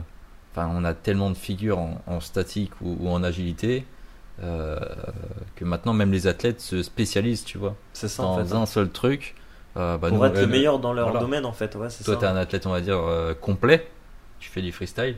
on 0.57 0.85
a 0.85 0.95
tellement 0.95 1.31
de 1.31 1.37
figures 1.37 1.79
en, 1.79 2.03
en 2.07 2.21
statique 2.21 2.73
ou, 2.81 2.97
ou 2.99 3.09
en 3.11 3.23
agilité 3.23 3.85
euh, 4.43 4.79
que 5.57 5.65
maintenant, 5.65 5.93
même 5.93 6.13
les 6.13 6.27
athlètes 6.27 6.61
se 6.61 6.83
spécialisent, 6.83 7.45
tu 7.45 7.59
vois, 7.59 7.75
C'est 7.93 8.09
ça 8.09 8.23
dans 8.23 8.39
en 8.41 8.45
fait. 8.45 8.55
un 8.55 8.67
seul 8.67 8.91
truc. 8.91 9.35
Euh, 9.77 9.97
bah, 9.99 10.09
Pour 10.09 10.19
nous, 10.19 10.25
être 10.25 10.37
euh, 10.37 10.41
le 10.43 10.47
meilleur 10.47 10.79
dans 10.79 10.93
leur 10.93 11.07
voilà. 11.09 11.21
domaine 11.21 11.45
en 11.45 11.53
fait. 11.53 11.75
Ouais, 11.75 11.91
c'est 11.91 12.05
Toi, 12.05 12.15
ça. 12.15 12.21
tu 12.21 12.27
es 12.27 12.29
un 12.29 12.37
athlète, 12.37 12.67
on 12.67 12.71
va 12.71 12.81
dire, 12.81 12.99
euh, 12.99 13.35
complet. 13.35 13.89
Tu 14.41 14.49
fais 14.51 14.63
du 14.63 14.71
freestyle. 14.73 15.17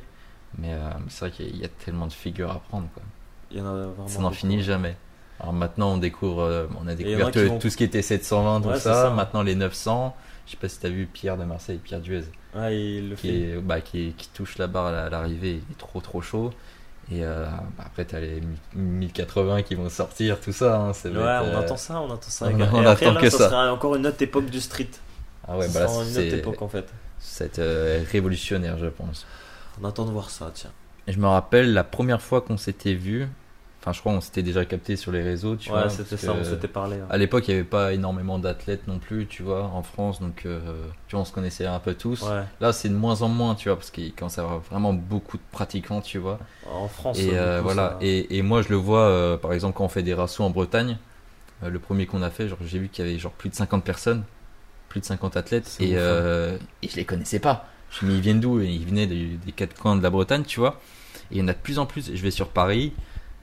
Mais 0.58 0.72
euh, 0.72 0.78
c'est 1.08 1.20
vrai 1.26 1.30
qu'il 1.30 1.56
y 1.56 1.64
a- 1.64 1.68
tellement 1.68 2.06
de 2.06 2.12
figures 2.12 2.50
à 2.50 2.54
apprendre. 2.54 2.88
Quoi. 2.94 3.02
Il 3.50 3.58
y 3.58 3.60
en 3.60 3.66
a 3.66 3.72
vraiment 3.72 4.06
Ça 4.08 4.20
n'en 4.20 4.30
finit 4.30 4.62
jamais. 4.62 4.96
Alors 5.40 5.52
maintenant, 5.52 5.92
on 5.92 5.96
découvre, 5.98 6.40
euh, 6.42 6.66
on 6.82 6.86
a 6.88 6.94
découvert 6.94 7.30
tout, 7.30 7.40
vont- 7.40 7.58
tout 7.58 7.68
ce 7.68 7.76
qui 7.76 7.84
était 7.84 8.00
720, 8.00 8.62
tout 8.62 8.68
Ouais, 8.68 8.78
ça. 8.78 8.94
ça. 8.94 9.10
Maintenant, 9.10 9.42
les 9.42 9.54
900. 9.54 10.16
Je 10.46 10.52
sais 10.52 10.56
pas 10.56 10.68
si 10.68 10.78
tu 10.80 10.86
as 10.86 10.90
vu 10.90 11.06
Pierre 11.06 11.36
de 11.36 11.44
Marseille, 11.44 11.78
Pierre 11.82 12.00
Duez, 12.00 12.22
Ouais, 12.54 12.80
il 12.80 13.10
le 13.10 13.16
qui, 13.16 13.28
fait. 13.28 13.34
est, 13.50 13.56
bah, 13.60 13.80
qui, 13.82 14.14
qui 14.16 14.28
touche 14.30 14.56
la 14.56 14.68
barre 14.68 14.86
à 14.86 15.10
l'arrivée. 15.10 15.60
Il 15.68 15.72
est 15.72 15.78
trop, 15.78 16.00
trop 16.00 16.22
chaud. 16.22 16.52
Et 17.10 17.24
euh, 17.24 17.46
bah, 17.78 17.84
après, 17.86 18.04
tu 18.04 18.16
as 18.16 18.20
les 18.20 18.42
1080 18.74 19.62
qui 19.62 19.74
vont 19.76 19.88
sortir, 19.88 20.40
tout 20.40 20.52
ça. 20.52 20.76
hein, 20.80 20.92
ça 20.92 21.08
Ouais, 21.08 21.14
être, 21.14 21.42
on 21.44 21.54
euh, 21.54 21.60
attend 21.60 21.76
ça, 21.76 22.00
on 22.00 22.06
attend 22.12 22.30
ça. 22.30 22.46
on- 22.46 22.60
on 22.60 22.86
après, 22.86 23.06
attend 23.06 23.12
là, 23.12 23.20
que 23.20 23.30
ça 23.30 23.38
ça. 23.38 23.48
sera 23.50 23.72
encore 23.72 23.94
une 23.96 24.06
autre 24.06 24.20
époque 24.22 24.46
du 24.46 24.60
street. 24.60 24.88
Ah 25.46 25.56
ouais, 25.56 25.68
Ça 25.68 25.80
bah 25.80 25.86
là, 25.86 25.92
une 26.02 26.18
autre 26.18 26.34
époque 26.34 26.62
en 26.62 26.68
fait. 26.68 26.86
c'est, 27.18 27.58
euh, 27.58 28.02
révolutionnaire, 28.10 28.78
je 28.78 28.86
pense. 28.86 29.26
On 29.80 29.84
attend 29.84 30.04
de 30.04 30.10
voir 30.10 30.30
ça, 30.30 30.50
tiens. 30.54 30.72
Et 31.06 31.12
je 31.12 31.18
me 31.20 31.26
rappelle 31.28 31.72
la 31.72 31.84
première 31.84 32.20
fois 32.20 32.40
qu'on 32.40 32.56
s'était 32.56 32.94
vu, 32.94 33.28
enfin 33.86 33.92
je 33.92 34.00
crois 34.00 34.12
qu'on 34.12 34.20
s'était 34.20 34.42
déjà 34.42 34.64
capté 34.64 34.96
sur 34.96 35.12
les 35.12 35.22
réseaux, 35.22 35.54
tu 35.54 35.70
ouais, 35.70 35.76
vois. 35.78 35.88
c'était 35.88 36.16
ça, 36.16 36.32
on 36.32 36.42
s'était 36.42 36.66
parlé. 36.66 36.96
hein. 36.96 37.06
À 37.08 37.16
l'époque, 37.18 37.46
il 37.46 37.52
n'y 37.52 37.60
avait 37.60 37.68
pas 37.68 37.92
énormément 37.92 38.40
d'athlètes 38.40 38.88
non 38.88 38.98
plus, 38.98 39.26
tu 39.28 39.44
vois, 39.44 39.62
en 39.62 39.84
France, 39.84 40.20
donc 40.20 40.44
euh, 40.44 40.58
tu 41.06 41.12
vois, 41.14 41.20
on 41.20 41.24
se 41.24 41.32
connaissait 41.32 41.66
un 41.66 41.78
peu 41.78 41.94
tous. 41.94 42.22
Ouais, 42.22 42.42
Là, 42.60 42.72
c'est 42.72 42.88
de 42.88 42.94
moins 42.96 43.22
en 43.22 43.28
moins, 43.28 43.54
tu 43.54 43.68
vois, 43.68 43.76
parce 43.76 43.92
qu'il 43.92 44.12
commence 44.12 44.38
à 44.38 44.42
avoir 44.42 44.58
vraiment 44.58 44.92
beaucoup 44.92 45.36
de 45.36 45.42
pratiquants, 45.52 46.00
tu 46.00 46.18
vois. 46.18 46.40
en 46.68 46.88
France. 46.88 47.16
Et 47.18 47.38
euh, 47.38 47.58
beaucoup, 47.60 47.74
voilà. 47.74 47.90
ça- 47.92 47.98
Et, 48.04 48.36
et 48.38 48.42
moi, 48.42 48.62
je 48.62 48.70
le 48.70 48.76
vois, 48.76 49.02
euh, 49.02 49.36
par 49.36 49.52
exemple, 49.52 49.76
quand 49.78 49.84
on 49.84 49.88
fait 49.88 50.02
des 50.02 50.14
rassos 50.14 50.44
en 50.44 50.50
Bretagne, 50.50 50.98
euh, 51.62 51.70
le 51.70 51.78
premier 51.78 52.06
qu'on 52.06 52.22
a 52.22 52.30
fait, 52.30 52.48
genre, 52.48 52.58
j'ai 52.66 52.80
vu 52.80 52.88
qu'il 52.88 53.04
y 53.04 53.08
avait 53.08 53.18
genre 53.20 53.32
plus 53.32 53.50
de 53.50 53.54
50 53.54 53.84
personnes, 53.84 54.24
plus 54.88 55.00
de 55.00 55.04
50 55.06 55.36
athlètes, 55.36 55.76
et, 55.80 55.96
hein. 55.96 56.58
et 56.82 56.88
je 56.88 56.96
les 56.96 57.04
connaissais 57.04 57.38
pas. 57.38 57.68
Je 57.90 58.04
me 58.04 58.10
mais 58.10 58.16
ils 58.16 58.20
viennent 58.20 58.40
d'où? 58.40 58.60
Ils 58.60 58.84
venaient 58.84 59.06
des, 59.06 59.26
des 59.44 59.52
quatre 59.52 59.74
coins 59.80 59.96
de 59.96 60.02
la 60.02 60.10
Bretagne, 60.10 60.42
tu 60.42 60.58
vois. 60.60 60.80
Et 61.30 61.36
il 61.36 61.38
y 61.38 61.42
en 61.42 61.48
a 61.48 61.52
de 61.52 61.58
plus 61.58 61.78
en 61.78 61.86
plus. 61.86 62.10
Je 62.14 62.22
vais 62.22 62.30
sur 62.30 62.48
Paris, 62.48 62.92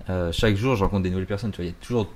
euh, 0.09 0.31
chaque 0.31 0.55
jour, 0.55 0.75
je 0.75 0.83
rencontre 0.83 1.03
des 1.03 1.09
nouvelles 1.09 1.25
personnes, 1.25 1.51
tu 1.51 1.57
vois. 1.57 1.65
Il 1.65 1.69
y 1.69 1.71
a 1.71 1.75
toujours 1.85 2.11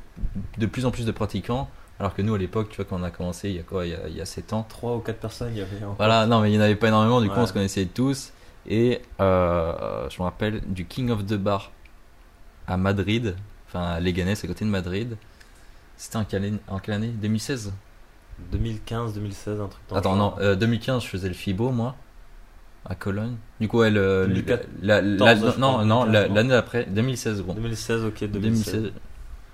de 0.57 0.65
plus 0.65 0.85
en 0.85 0.91
plus 0.91 1.05
de 1.05 1.11
pratiquants, 1.11 1.69
alors 1.99 2.13
que 2.13 2.21
nous, 2.21 2.33
à 2.35 2.37
l'époque, 2.37 2.69
tu 2.69 2.75
vois, 2.77 2.85
quand 2.85 2.99
on 2.99 3.03
a 3.03 3.11
commencé, 3.11 3.49
il 3.49 3.55
y 3.55 3.59
a 3.59 3.63
quoi 3.63 3.85
Il 3.85 3.91
y 3.91 3.95
a, 3.95 4.07
il 4.07 4.15
y 4.15 4.21
a 4.21 4.25
7 4.25 4.53
ans. 4.53 4.65
Trois 4.67 4.95
ou 4.95 4.99
quatre 4.99 5.19
personnes, 5.19 5.51
il 5.53 5.59
y 5.59 5.61
avait. 5.61 5.77
encore. 5.83 5.95
Voilà, 5.97 6.25
non, 6.27 6.41
mais 6.41 6.49
il 6.49 6.53
n'y 6.53 6.59
en 6.59 6.65
avait 6.65 6.75
pas 6.75 6.87
énormément, 6.89 7.21
du 7.21 7.29
coup, 7.29 7.35
on 7.37 7.45
se 7.45 7.53
connaissait 7.53 7.85
tous. 7.85 8.31
Et 8.69 9.01
euh, 9.21 10.09
je 10.09 10.17
me 10.19 10.23
rappelle 10.23 10.61
du 10.67 10.85
King 10.85 11.09
of 11.11 11.25
the 11.25 11.35
Bar 11.35 11.71
à 12.67 12.75
Madrid, 12.75 13.35
enfin 13.69 13.81
à 13.93 13.99
Leganés, 14.01 14.33
à 14.33 14.47
côté 14.47 14.65
de 14.65 14.69
Madrid. 14.69 15.15
C'était 15.95 16.17
en, 16.17 16.25
quelle- 16.25 16.59
en 16.67 16.79
quelle 16.79 16.95
année? 16.95 17.07
2016 17.07 17.71
2015, 18.51 19.13
2016, 19.13 19.61
un 19.61 19.67
truc 19.67 19.81
dans 19.89 19.95
Attends, 19.95 20.15
genre. 20.15 20.35
non, 20.37 20.43
euh, 20.43 20.55
2015, 20.55 21.03
je 21.03 21.07
faisais 21.07 21.27
le 21.27 21.33
FIBO, 21.33 21.69
moi, 21.71 21.95
à 22.89 22.95
Cologne. 22.95 23.35
Du 23.59 23.67
coup, 23.67 23.83
elle. 23.83 23.97
euh, 23.97 24.25
2014, 24.27 24.67
la- 24.81 25.01
non, 25.01 25.17
non, 25.17 25.85
non, 25.85 26.05
2015, 26.05 26.11
la- 26.13 26.27
non. 26.29 26.33
l'année 26.35 26.49
d'après, 26.49 26.85
2016, 26.85 27.41
bon. 27.43 27.53
2016, 27.53 28.03
ok, 28.05 28.23
2016. 28.23 28.73
2016. 28.73 28.93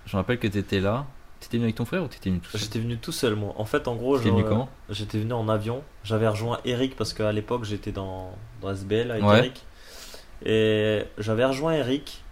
Je 0.06 0.16
me 0.16 0.20
rappelle 0.22 0.40
que 0.40 0.48
tu 0.48 0.58
étais 0.58 0.80
là. 0.80 1.06
Tu 1.40 1.48
étais 1.48 1.58
venu 1.58 1.66
avec 1.66 1.76
ton 1.76 1.86
frère 1.86 2.04
ou 2.04 2.08
tu 2.08 2.18
étais 2.18 2.30
venu 2.30 2.40
tout 2.40 2.52
seul? 2.52 2.62
J'étais 2.62 2.80
venu 2.80 2.98
tout 2.98 3.12
seul, 3.12 3.36
moi. 3.36 3.54
En 3.58 3.66
fait, 3.66 3.88
en 3.88 3.96
gros, 3.96 4.18
T'étais 4.18 4.30
je- 4.30 4.34
venu 4.36 4.46
comment? 4.46 4.70
j'étais 4.90 5.18
venu 5.20 5.34
en 5.34 5.50
avion. 5.50 5.82
J'avais 6.04 6.28
rejoint 6.28 6.60
Eric 6.64 6.96
parce 6.96 7.12
qu'à 7.14 7.32
l'époque, 7.34 7.66
j'étais 7.66 7.92
dans, 7.92 8.32
dans 8.62 8.72
SBL 8.72 9.12
avec 9.12 9.24
Ouais. 9.24 9.38
Eric. 9.40 9.66
Et 10.46 11.04
j'avais 11.18 11.44
rejoint 11.46 11.74
Eric. 11.74 12.24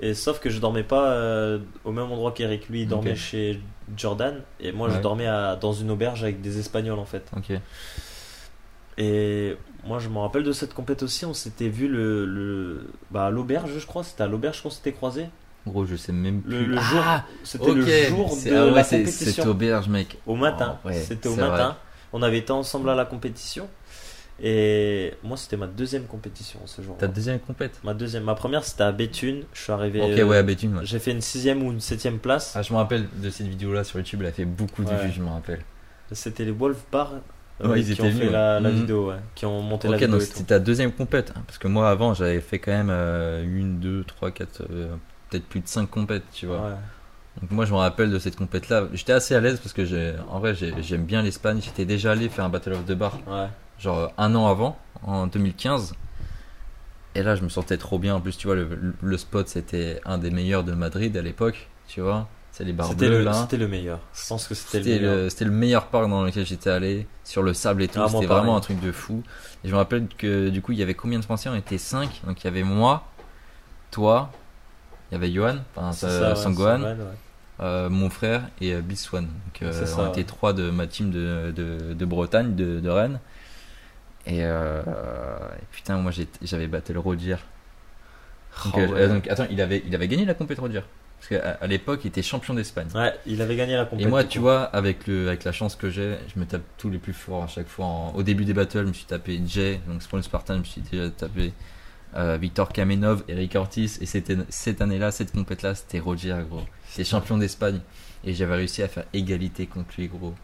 Et 0.00 0.14
sauf 0.14 0.38
que 0.40 0.48
je 0.50 0.60
dormais 0.60 0.84
pas 0.84 1.10
euh, 1.10 1.58
au 1.84 1.90
même 1.92 2.10
endroit 2.10 2.32
qu'Eric. 2.32 2.68
Lui, 2.68 2.82
il 2.82 2.88
dormait 2.88 3.16
chez 3.16 3.60
Jordan. 3.96 4.42
Et 4.60 4.70
moi, 4.72 4.88
je 4.90 4.98
dormais 4.98 5.26
à- 5.26 5.56
dans 5.56 5.72
une 5.72 5.90
auberge 5.90 6.22
avec 6.22 6.40
des 6.40 6.58
Espagnols, 6.58 6.98
en 7.00 7.04
fait. 7.04 7.30
Ok. 7.36 7.52
Et 8.96 9.56
moi, 9.84 9.98
je 9.98 10.08
me 10.08 10.18
rappelle 10.18 10.42
de 10.42 10.52
cette 10.52 10.74
compète 10.74 11.02
aussi. 11.02 11.24
On 11.24 11.34
s'était 11.34 11.68
vu 11.68 11.88
le, 11.88 12.26
le, 12.26 12.90
bah, 13.10 13.26
à 13.26 13.30
l'auberge, 13.30 13.70
je 13.78 13.86
crois. 13.86 14.04
C'était 14.04 14.22
à 14.22 14.26
l'auberge 14.26 14.62
qu'on 14.62 14.70
s'était 14.70 14.92
croisé. 14.92 15.26
Gros, 15.66 15.84
je 15.84 15.96
sais 15.96 16.12
même 16.12 16.40
plus. 16.40 16.66
le 16.66 16.78
ah, 16.78 16.82
jour, 16.82 17.04
c'était 17.44 17.74
le 17.74 17.82
jour 17.82 18.36
de 18.36 18.54
ah 18.54 18.64
ouais, 18.66 18.70
la 18.72 18.84
compétition. 18.84 19.32
Cette 19.32 19.46
auberge, 19.46 19.88
mec. 19.88 20.18
Au 20.26 20.34
matin. 20.34 20.78
Oh, 20.84 20.88
ouais, 20.88 20.94
C'était 20.94 21.28
au 21.28 21.36
matin. 21.36 21.76
On 22.12 22.22
avait 22.22 22.38
été 22.38 22.52
ensemble 22.52 22.88
à 22.90 22.94
la 22.94 23.04
compétition. 23.04 23.68
Et 24.40 25.14
moi, 25.24 25.36
c'était 25.36 25.56
ma 25.56 25.66
deuxième 25.66 26.04
compétition 26.04 26.60
ce 26.64 26.80
jour. 26.80 26.96
Ta 26.96 27.08
deuxième 27.08 27.40
compète? 27.40 27.80
Ma 27.82 27.92
deuxième. 27.92 28.22
Ma 28.22 28.36
première, 28.36 28.64
c'était 28.64 28.84
à 28.84 28.92
Béthune. 28.92 29.42
Je 29.52 29.62
suis 29.62 29.72
arrivé. 29.72 30.00
Ok, 30.00 30.18
euh, 30.18 30.22
ouais, 30.24 30.36
à 30.36 30.42
Béthune. 30.44 30.76
ouais. 30.76 30.86
J'ai 30.86 31.00
fait 31.00 31.10
une 31.10 31.20
sixième 31.20 31.62
ou 31.62 31.72
une 31.72 31.80
septième 31.80 32.18
place. 32.18 32.54
Ah, 32.54 32.62
je 32.62 32.72
me 32.72 32.78
rappelle 32.78 33.08
de 33.16 33.30
cette 33.30 33.48
vidéo-là 33.48 33.82
sur 33.82 33.98
YouTube, 33.98 34.20
elle 34.22 34.28
a 34.28 34.32
fait 34.32 34.44
beaucoup 34.44 34.84
de 34.84 34.90
vues, 34.90 35.12
je 35.12 35.20
me 35.20 35.28
rappelle. 35.28 35.64
C'était 36.12 36.44
les 36.44 36.52
Wolf 36.52 36.78
Bar 36.90 37.14
Ouais, 37.60 37.80
ils 37.80 37.86
qui 37.86 37.92
étaient 37.92 38.02
ont 38.02 38.04
venus, 38.10 38.18
fait 38.26 38.30
la, 38.30 38.54
ouais. 38.56 38.60
la 38.62 38.70
Mhm. 38.70 38.76
vidéo, 38.76 39.08
ouais. 39.10 39.16
Qui 39.34 39.46
ont 39.46 39.60
monté 39.62 39.88
la 39.88 39.94
Ok, 39.96 40.00
vidéo. 40.00 40.12
donc 40.14 40.22
et 40.22 40.26
c'était 40.26 40.44
ta 40.44 40.58
deuxième 40.58 40.92
compète. 40.92 41.32
hein, 41.36 41.42
Parce 41.46 41.58
que 41.58 41.66
moi, 41.68 41.90
avant, 41.90 42.14
j'avais 42.14 42.40
fait 42.40 42.58
quand 42.58 42.70
même 42.72 42.90
euh, 42.90 43.42
une, 43.44 43.80
deux, 43.80 44.04
trois, 44.04 44.30
quatre, 44.30 44.62
euh, 44.70 44.94
peut-être 45.30 45.44
plus 45.46 45.60
de 45.60 45.66
cinq 45.68 45.90
compètes, 45.90 46.22
tu 46.32 46.46
vois. 46.46 46.58
Ouais. 46.60 46.74
Donc 47.40 47.50
moi, 47.52 47.64
je 47.64 47.72
me 47.72 47.78
rappelle 47.78 48.10
de 48.10 48.18
cette 48.18 48.36
compète-là. 48.36 48.84
J'étais 48.92 49.12
assez 49.12 49.34
à 49.34 49.40
l'aise 49.40 49.58
parce 49.60 49.72
que, 49.72 49.84
j'ai- 49.84 50.14
en 50.30 50.38
vrai, 50.40 50.54
j'ai- 50.54 50.74
j'aime 50.82 51.04
bien 51.04 51.22
l'Espagne. 51.22 51.60
J'étais 51.62 51.84
déjà 51.84 52.12
allé 52.12 52.28
faire 52.28 52.44
un 52.44 52.48
Battle 52.48 52.72
of 52.72 52.84
the 52.84 52.92
Bar, 52.92 53.18
genre 53.78 53.98
euh, 53.98 54.06
un 54.18 54.34
an 54.34 54.46
avant, 54.48 54.78
en 55.02 55.26
2015. 55.26 55.94
Et 57.14 57.22
là, 57.22 57.34
je 57.34 57.42
me 57.42 57.48
sentais 57.48 57.76
trop 57.76 57.98
bien. 57.98 58.14
En 58.16 58.20
plus, 58.20 58.36
tu 58.36 58.46
vois, 58.46 58.56
le, 58.56 58.68
le 59.00 59.16
spot, 59.16 59.48
c'était 59.48 60.00
un 60.04 60.18
des 60.18 60.30
meilleurs 60.30 60.62
de 60.64 60.72
Madrid 60.72 61.16
à 61.16 61.22
l'époque, 61.22 61.68
tu 61.88 62.00
vois. 62.00 62.28
C'est 62.58 62.64
les 62.64 62.72
bars 62.72 62.88
C'était 62.88 63.08
le, 63.08 63.22
là. 63.22 63.34
c'était 63.34 63.56
le 63.56 63.68
meilleur. 63.68 64.00
Je 64.12 64.26
pense 64.28 64.48
que 64.48 64.54
c'était 64.56 64.78
le 64.78 64.84
C'était 65.30 65.44
meilleur. 65.44 65.54
le, 65.54 65.60
meilleur 65.60 65.86
parc 65.86 66.08
dans 66.08 66.24
lequel 66.24 66.44
j'étais 66.44 66.70
allé, 66.70 67.06
sur 67.22 67.44
le 67.44 67.54
sable 67.54 67.84
et 67.84 67.88
tout. 67.88 68.00
Ah, 68.02 68.08
c'était 68.08 68.26
vraiment 68.26 68.56
un 68.56 68.60
truc 68.60 68.80
de 68.80 68.90
fou. 68.90 69.22
Et 69.62 69.68
je 69.68 69.72
me 69.72 69.76
rappelle 69.78 70.08
que 70.08 70.48
du 70.48 70.60
coup, 70.60 70.72
il 70.72 70.78
y 70.78 70.82
avait 70.82 70.94
combien 70.94 71.20
de 71.20 71.24
Français? 71.24 71.48
On 71.48 71.54
était 71.54 71.78
5. 71.78 72.22
Donc 72.26 72.42
il 72.42 72.44
y 72.46 72.48
avait 72.48 72.64
moi, 72.64 73.06
toi, 73.92 74.32
il 75.10 75.14
y 75.14 75.16
avait 75.16 75.30
Johan, 75.30 75.58
enfin 75.76 75.90
euh, 76.04 76.34
ça, 76.34 76.34
Sangohan, 76.34 76.82
ouais. 76.82 76.96
euh, 77.60 77.88
mon 77.88 78.10
frère 78.10 78.42
et 78.60 78.74
euh, 78.74 78.80
Biswan. 78.80 79.26
Donc 79.26 79.62
euh, 79.62 79.70
ça, 79.86 80.00
on 80.02 80.08
était 80.08 80.18
ouais. 80.18 80.24
trois 80.24 80.52
de 80.52 80.68
ma 80.70 80.88
team 80.88 81.12
de, 81.12 81.52
de, 81.54 81.94
de 81.94 82.04
Bretagne, 82.04 82.56
de, 82.56 82.80
de 82.80 82.88
Rennes. 82.90 83.20
Et, 84.26 84.40
et 84.40 84.52
putain, 85.70 85.96
moi 85.98 86.10
j'avais 86.42 86.66
battu 86.66 86.92
le 86.92 86.98
Roger. 86.98 87.36
Donc, 88.64 88.74
Oh, 88.74 88.78
ouais. 88.92 89.06
donc, 89.08 89.28
attends, 89.28 89.46
il 89.48 89.60
avait, 89.60 89.84
il 89.86 89.94
avait 89.94 90.08
gagné 90.08 90.24
la 90.24 90.34
compétition 90.34 90.64
Roger. 90.66 90.82
Parce 91.20 91.28
qu'à 91.42 91.66
l'époque, 91.66 92.00
il 92.04 92.08
était 92.08 92.22
champion 92.22 92.54
d'Espagne. 92.54 92.86
Ouais, 92.94 93.12
il 93.26 93.42
avait 93.42 93.56
gagné 93.56 93.74
la 93.74 93.82
Et 93.82 93.84
compétition. 93.86 94.10
moi, 94.10 94.24
tu 94.24 94.38
vois, 94.38 94.62
avec, 94.62 95.06
le, 95.08 95.26
avec 95.28 95.44
la 95.44 95.52
chance 95.52 95.74
que 95.76 95.90
j'ai, 95.90 96.16
je 96.32 96.38
me 96.40 96.46
tape 96.46 96.62
tous 96.78 96.90
les 96.90 96.98
plus 96.98 97.12
forts 97.12 97.42
à 97.42 97.48
chaque 97.48 97.66
fois. 97.68 97.86
En- 97.86 98.12
au 98.14 98.22
début 98.22 98.44
des 98.44 98.54
battles, 98.54 98.82
je 98.82 98.88
me 98.88 98.92
suis 98.92 99.04
tapé 99.04 99.40
Jay, 99.46 99.80
donc 99.88 100.02
Spawn 100.02 100.22
Spartan, 100.22 100.54
je 100.54 100.58
me 100.60 100.64
suis 100.64 100.80
déjà 100.80 101.10
tapé 101.10 101.52
euh, 102.16 102.38
Victor 102.40 102.72
Kamenov, 102.72 103.24
Eric 103.28 103.56
Ortiz. 103.56 103.98
Et 104.00 104.06
cette 104.06 104.80
année-là, 104.80 105.10
cette 105.10 105.32
compète-là, 105.32 105.74
c'était 105.74 105.98
Roger, 105.98 106.36
gros. 106.48 106.62
C'était 106.88 107.04
champion 107.04 107.36
d'Espagne. 107.36 107.80
Et 108.24 108.32
j'avais 108.32 108.54
réussi 108.56 108.82
à 108.82 108.88
faire 108.88 109.04
égalité 109.12 109.66
contre 109.66 109.90
lui, 109.98 110.06
gros. 110.08 110.34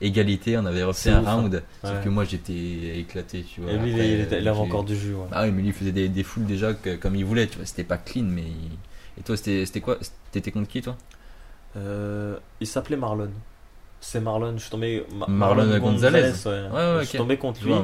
Égalité, 0.00 0.58
on 0.58 0.66
avait 0.66 0.82
refait 0.82 1.10
un 1.10 1.22
ouf, 1.22 1.26
hein. 1.28 1.34
round. 1.36 1.62
Sauf 1.82 1.90
Ouais. 1.90 2.04
que 2.04 2.08
moi, 2.10 2.24
j'étais 2.24 2.98
éclaté, 2.98 3.44
tu 3.44 3.62
vois. 3.62 3.72
Et 3.72 3.78
lui, 3.78 3.88
il, 3.90 3.94
Après, 3.94 4.08
il 4.10 4.20
était- 4.20 4.40
il 4.42 4.48
avait 4.48 4.58
encore 4.58 4.84
du 4.84 4.94
jus. 4.94 5.14
Ouais. 5.14 5.24
Ah 5.32 5.44
oui, 5.44 5.52
mais 5.52 5.62
lui, 5.62 5.68
il 5.68 5.72
faisait 5.74 5.92
des, 5.92 6.08
des 6.10 6.22
foules 6.22 6.44
déjà 6.44 6.74
que- 6.74 6.96
comme 6.96 7.16
il 7.16 7.24
voulait, 7.24 7.46
tu 7.46 7.56
vois. 7.56 7.64
C'était 7.66 7.84
pas 7.84 7.96
clean, 7.96 8.24
mais. 8.24 8.42
il- 8.42 8.78
Et 9.18 9.22
toi, 9.22 9.36
c'était 9.36 9.80
quoi? 9.80 9.98
T'étais 10.32 10.50
contre 10.52 10.68
qui, 10.68 10.82
toi? 10.82 10.96
Euh, 11.76 12.38
il 12.60 12.66
s'appelait 12.66 12.96
Marlon. 12.96 13.30
C'est 14.00 14.20
Marlon, 14.20 14.54
je 14.56 14.62
suis 14.62 14.70
tombé. 14.70 15.04
Ma- 15.14 15.26
Marlon 15.26 15.78
Gonzalez. 15.78 16.22
ouais. 16.22 16.50
Ouais, 16.50 16.70
ouais, 16.96 17.00
Je 17.00 17.08
suis 17.08 17.18
tombé 17.18 17.36
contre 17.38 17.64
lui. 17.64 17.74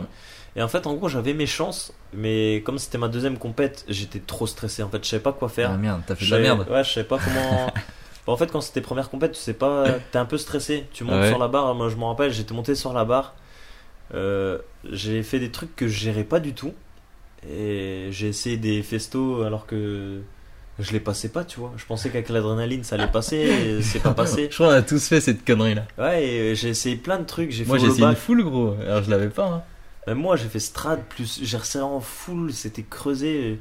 Et 0.54 0.62
en 0.62 0.68
fait, 0.68 0.86
en 0.86 0.94
gros, 0.94 1.08
j'avais 1.08 1.32
mes 1.32 1.46
chances, 1.46 1.94
mais 2.12 2.62
comme 2.66 2.78
c'était 2.78 2.98
ma 2.98 3.08
deuxième 3.08 3.38
compète, 3.38 3.84
j'étais 3.88 4.18
trop 4.20 4.46
stressé. 4.46 4.82
En 4.82 4.88
fait, 4.90 5.02
je 5.02 5.08
savais 5.08 5.22
pas 5.22 5.32
quoi 5.32 5.48
faire. 5.48 5.70
Ah 5.70 5.76
merde, 5.78 6.02
t'as 6.06 6.14
fait 6.14 6.26
de 6.26 6.30
la 6.30 6.38
merde. 6.38 6.66
Ouais, 6.70 6.84
je 6.84 6.90
savais 6.92 7.06
pas 7.08 7.18
comment. 7.18 7.72
En 8.28 8.36
fait, 8.36 8.52
quand 8.52 8.60
c'était 8.60 8.80
première 8.80 9.10
compète, 9.10 9.32
tu 9.32 9.40
sais 9.40 9.52
pas, 9.52 9.98
t'es 10.12 10.18
un 10.18 10.24
peu 10.26 10.38
stressé. 10.38 10.86
Tu 10.92 11.02
montes 11.02 11.24
sur 11.26 11.38
la 11.40 11.48
barre. 11.48 11.74
Moi, 11.74 11.88
je 11.88 11.96
me 11.96 12.04
rappelle, 12.04 12.30
j'étais 12.32 12.54
monté 12.54 12.76
sur 12.76 12.92
la 12.92 13.04
barre. 13.04 13.34
Euh, 14.14 14.58
j'ai 14.90 15.22
fait 15.22 15.40
des 15.40 15.50
trucs 15.50 15.74
que 15.76 15.88
je 15.88 15.98
gérais 15.98 16.24
pas 16.24 16.40
du 16.40 16.54
tout. 16.54 16.72
Et 17.48 18.08
j'ai 18.12 18.28
essayé 18.28 18.56
des 18.56 18.82
festos 18.84 19.42
alors 19.44 19.66
que 19.66 20.20
je 20.79 20.91
les 20.93 21.00
passais 21.00 21.29
pas, 21.29 21.45
tu 21.45 21.61
vois. 21.61 21.73
Je 21.76 21.85
pensais 21.87 22.09
qu'avec 22.11 22.29
l'adrénaline 22.29 22.83
ça 22.85 22.95
allait 22.97 23.07
passer, 23.07 23.37
et 23.37 23.83
c'est 23.83 24.00
pas 24.00 24.14
passé. 24.14 24.47
Je 24.50 24.55
crois 24.55 24.69
qu'on 24.69 24.75
a 24.75 24.83
tous 24.83 25.07
fait 25.09 25.21
cette 25.21 25.45
connerie 25.45 25.75
là. 25.75 25.85
Ouais, 25.99 26.25
et 26.25 26.55
j'ai 26.55 26.69
essayé 26.71 26.97
plein 26.97 27.19
de 27.19 27.25
trucs. 27.25 27.50
J'ai 27.50 27.64
Moi 27.64 27.79
fait 27.79 27.85
j'ai 27.87 27.91
essayé 27.93 28.07
une 28.07 28.17
full 28.17 28.43
gros, 28.43 28.75
alors 28.81 29.02
je 29.02 29.11
l'avais 29.11 29.29
pas. 29.29 29.47
Hein. 29.47 29.62
Même 30.07 30.19
moi, 30.19 30.35
j'ai 30.37 30.49
fait 30.49 30.59
strad 30.59 31.00
plus. 31.05 31.41
J'ai 31.43 31.57
resserré 31.57 31.85
en 31.85 32.00
full, 32.00 32.52
c'était 32.52 32.83
creusé. 32.83 33.61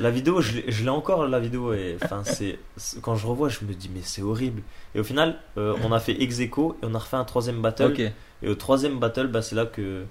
La 0.00 0.10
vidéo, 0.10 0.40
je 0.40 0.52
l'ai 0.56 0.64
je 0.70 0.82
l'ai 0.82 0.90
encore 0.90 1.26
la 1.28 1.38
vidéo. 1.40 1.72
Et 1.72 1.96
enfin, 2.02 2.22
c'est 2.24 2.58
c'est- 2.76 3.00
quand 3.00 3.14
je 3.14 3.26
revois, 3.26 3.48
je 3.48 3.60
me 3.64 3.72
dis 3.72 3.88
mais 3.94 4.00
c'est 4.02 4.20
horrible. 4.20 4.62
Et 4.94 5.00
au 5.00 5.04
final, 5.04 5.36
euh, 5.56 5.74
on 5.84 5.92
a 5.92 6.00
fait 6.00 6.20
ex 6.20 6.40
aequo 6.40 6.76
et 6.82 6.86
on 6.86 6.94
a 6.94 6.98
refait 6.98 7.16
un 7.16 7.24
troisième 7.24 7.62
battle. 7.62 7.94
Et 8.42 8.48
au 8.48 8.54
troisième 8.56 8.98
battle, 8.98 9.28
bah, 9.28 9.40
c'est 9.42 9.54
là 9.54 9.64
que 9.66 10.04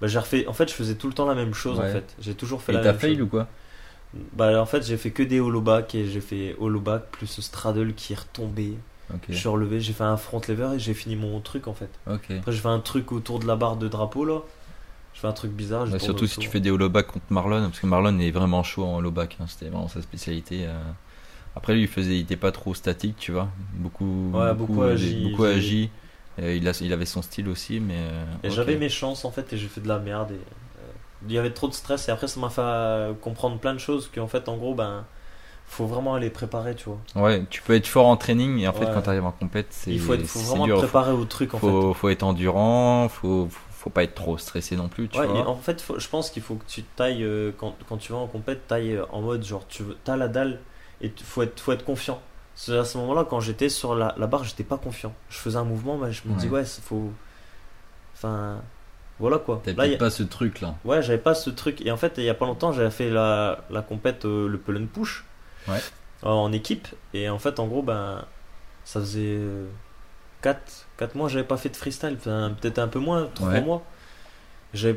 bah, 0.00 0.06
j'ai 0.08 0.18
refait. 0.18 0.46
En 0.46 0.52
fait, 0.54 0.68
je 0.68 0.74
faisais 0.74 0.94
tout 0.94 1.06
le 1.06 1.12
temps 1.12 1.26
la 1.26 1.34
même 1.34 1.54
chose. 1.54 1.78
Ouais. 1.78 1.90
En 1.90 1.92
fait, 1.92 2.14
j'ai 2.20 2.34
toujours 2.34 2.62
fait 2.62 2.72
Et 2.72 2.76
la 2.76 2.80
t'as 2.82 2.90
même 2.92 3.00
fail 3.00 3.12
chose. 3.16 3.22
ou 3.22 3.26
quoi? 3.28 3.46
Bah, 4.32 4.60
en 4.60 4.66
fait, 4.66 4.84
j'ai 4.84 4.96
fait 4.96 5.10
que 5.10 5.22
des 5.22 5.40
holoback 5.40 5.94
et 5.94 6.06
j'ai 6.06 6.20
fait 6.20 6.56
holoback 6.58 7.04
plus 7.10 7.40
straddle 7.40 7.94
qui 7.94 8.12
est 8.12 8.16
retombé. 8.18 8.74
Je 9.28 9.36
suis 9.36 9.48
relevé, 9.48 9.80
j'ai 9.80 9.92
fait 9.92 10.04
un 10.04 10.16
front 10.16 10.40
lever 10.48 10.70
et 10.76 10.78
j'ai 10.78 10.94
fini 10.94 11.14
mon 11.16 11.40
truc 11.40 11.68
en 11.68 11.74
fait. 11.74 11.90
Ok. 12.10 12.30
Après, 12.30 12.52
j'ai 12.52 12.58
fait 12.58 12.68
un 12.68 12.80
truc 12.80 13.12
autour 13.12 13.38
de 13.38 13.46
la 13.46 13.54
barre 13.56 13.76
de 13.76 13.86
drapeau 13.88 14.24
là. 14.24 14.40
Je 15.14 15.20
fais 15.20 15.28
un 15.28 15.32
truc 15.32 15.52
bizarre. 15.52 15.86
surtout 16.00 16.26
si 16.26 16.38
tu 16.38 16.48
fais 16.48 16.60
des 16.60 16.70
holoback 16.70 17.06
contre 17.06 17.26
Marlon, 17.30 17.62
parce 17.66 17.78
que 17.78 17.86
Marlon 17.86 18.18
est 18.18 18.30
vraiment 18.32 18.62
chaud 18.62 18.84
en 18.84 18.96
holoback, 18.96 19.36
hein, 19.40 19.44
c'était 19.46 19.66
vraiment 19.66 19.88
sa 19.88 20.02
spécialité. 20.02 20.66
euh. 20.66 20.72
Après 21.56 21.74
lui 21.74 21.82
il 21.82 21.88
faisait, 21.88 22.16
il 22.16 22.22
était 22.22 22.36
pas 22.36 22.50
trop 22.50 22.74
statique, 22.74 23.16
tu 23.16 23.30
vois, 23.30 23.48
beaucoup, 23.74 24.32
Ouais, 24.32 24.52
beaucoup 24.54 24.82
agi, 24.82 25.22
beaucoup 25.22 25.44
agi. 25.44 25.90
Euh, 26.40 26.56
il, 26.56 26.66
a, 26.66 26.72
il 26.80 26.92
avait 26.92 27.06
son 27.06 27.22
style 27.22 27.48
aussi, 27.48 27.78
mais. 27.78 27.94
euh, 27.96 28.24
Et 28.42 28.50
j'avais 28.50 28.76
mes 28.76 28.88
chances 28.88 29.24
en 29.24 29.30
fait 29.30 29.52
et 29.52 29.56
j'ai 29.56 29.68
fait 29.68 29.80
de 29.80 29.86
la 29.88 30.00
merde. 30.00 30.32
Et, 30.32 30.34
euh, 30.34 30.38
il 31.26 31.32
y 31.32 31.38
avait 31.38 31.52
trop 31.52 31.68
de 31.68 31.72
stress 31.74 32.08
et 32.08 32.12
après 32.12 32.26
ça 32.28 32.38
m'a 32.40 32.50
fait 32.50 32.60
euh, 32.62 33.12
comprendre 33.14 33.58
plein 33.58 33.72
de 33.74 33.78
choses 33.78 34.10
qu'en 34.14 34.26
fait 34.28 34.48
en 34.48 34.56
gros 34.56 34.74
ben 34.74 35.04
faut 35.66 35.86
vraiment 35.86 36.14
aller 36.14 36.28
préparer 36.30 36.74
tu 36.74 36.90
vois. 36.90 36.98
Ouais, 37.24 37.42
tu 37.48 37.62
peux 37.62 37.74
être 37.74 37.86
fort 37.86 38.06
en 38.06 38.16
training 38.18 38.58
et 38.58 38.68
en 38.68 38.72
fait 38.74 38.84
Ouais. 38.84 38.90
quand 38.92 39.02
t'arrives 39.02 39.24
en 39.24 39.32
compète, 39.32 39.68
c'est. 39.70 39.90
Il 39.92 39.98
faut, 40.00 40.12
être, 40.14 40.26
faut 40.26 40.40
vraiment 40.40 40.66
dur. 40.66 40.76
te 40.76 40.82
préparer 40.84 41.12
au 41.12 41.24
truc 41.24 41.54
en 41.54 41.58
fait. 41.58 41.66
faut, 41.66 41.94
faut 41.94 42.08
être 42.10 42.22
endurant, 42.22 43.08
faut, 43.08 43.48
faut 43.70 43.88
pas 43.90 44.02
être 44.04 44.14
trop 44.14 44.36
stressé 44.38 44.76
non 44.76 44.88
plus, 44.88 45.08
tu 45.08 45.18
Ouais, 45.18 45.26
vois. 45.26 45.48
en 45.48 45.56
fait, 45.56 45.80
faut- 45.80 45.98
je 45.98 46.06
pense 46.08 46.28
qu'il 46.30 46.42
faut 46.42 46.56
que 46.56 46.66
tu 46.66 46.82
tailles 46.82 47.24
euh, 47.24 47.50
quand, 47.58 47.74
quand 47.88 47.96
tu 47.96 48.12
vas 48.12 48.18
en 48.18 48.26
compète, 48.26 48.66
tailles 48.66 48.96
euh, 48.96 49.06
en 49.10 49.22
mode 49.22 49.42
genre 49.44 49.66
tu 49.66 49.82
t'as 50.04 50.16
la 50.16 50.28
dalle 50.28 50.60
et 51.00 51.10
tu- 51.10 51.24
faut 51.24 51.42
être, 51.42 51.58
faut 51.58 51.72
être 51.72 51.84
confiant. 51.84 52.20
C'est 52.54 52.76
à 52.76 52.84
ce 52.84 52.98
moment-là, 52.98 53.24
quand 53.28 53.40
j'étais 53.40 53.68
sur 53.70 53.94
la, 53.96 54.14
la 54.18 54.26
barre, 54.26 54.44
j'étais 54.44 54.62
pas 54.64 54.76
confiant. 54.76 55.12
Je 55.30 55.38
faisais 55.38 55.56
un 55.58 55.64
mouvement, 55.64 55.96
mais 55.96 56.12
je 56.12 56.28
me 56.28 56.34
dis 56.38 56.46
Ouais. 56.46 56.58
ouais, 56.60 56.64
c'est- 56.66 56.82
faut. 56.82 57.10
Enfin, 58.14 58.60
voilà 59.20 59.38
quoi. 59.38 59.62
Peut-être 59.62 59.78
a- 59.80 59.96
pas 59.98 60.10
ce 60.10 60.22
truc 60.22 60.60
là. 60.60 60.74
Ouais, 60.84 61.02
j'avais 61.02 61.18
pas 61.18 61.34
ce 61.34 61.50
truc. 61.50 61.80
Et 61.86 61.90
en 61.90 61.96
fait, 61.96 62.14
il 62.18 62.24
y 62.24 62.28
a 62.30 62.34
pas 62.34 62.46
longtemps, 62.46 62.72
j'avais 62.72 62.90
fait 62.90 63.10
la, 63.10 63.64
la 63.70 63.82
compète, 63.82 64.24
euh, 64.24 64.48
le 64.48 64.58
pull 64.58 64.76
and 64.76 64.86
push. 64.92 65.24
Ouais. 65.68 65.78
euh, 66.24 66.28
En 66.28 66.52
équipe. 66.52 66.88
Et 67.12 67.28
en 67.28 67.38
fait, 67.38 67.58
en 67.60 67.66
gros, 67.66 67.82
ben, 67.82 68.24
ça 68.84 69.00
faisait 69.00 69.38
4, 70.42 70.86
4 70.98 71.14
mois, 71.14 71.28
j'avais 71.28 71.44
pas 71.44 71.56
fait 71.56 71.68
de 71.70 71.76
freestyle. 71.76 72.16
Enfin, 72.18 72.54
peut-être 72.60 72.78
un 72.78 72.88
peu 72.88 72.98
moins, 72.98 73.28
3 73.34 73.48
Ouais. 73.48 73.60
mois. 73.62 73.82
Je 74.74 74.92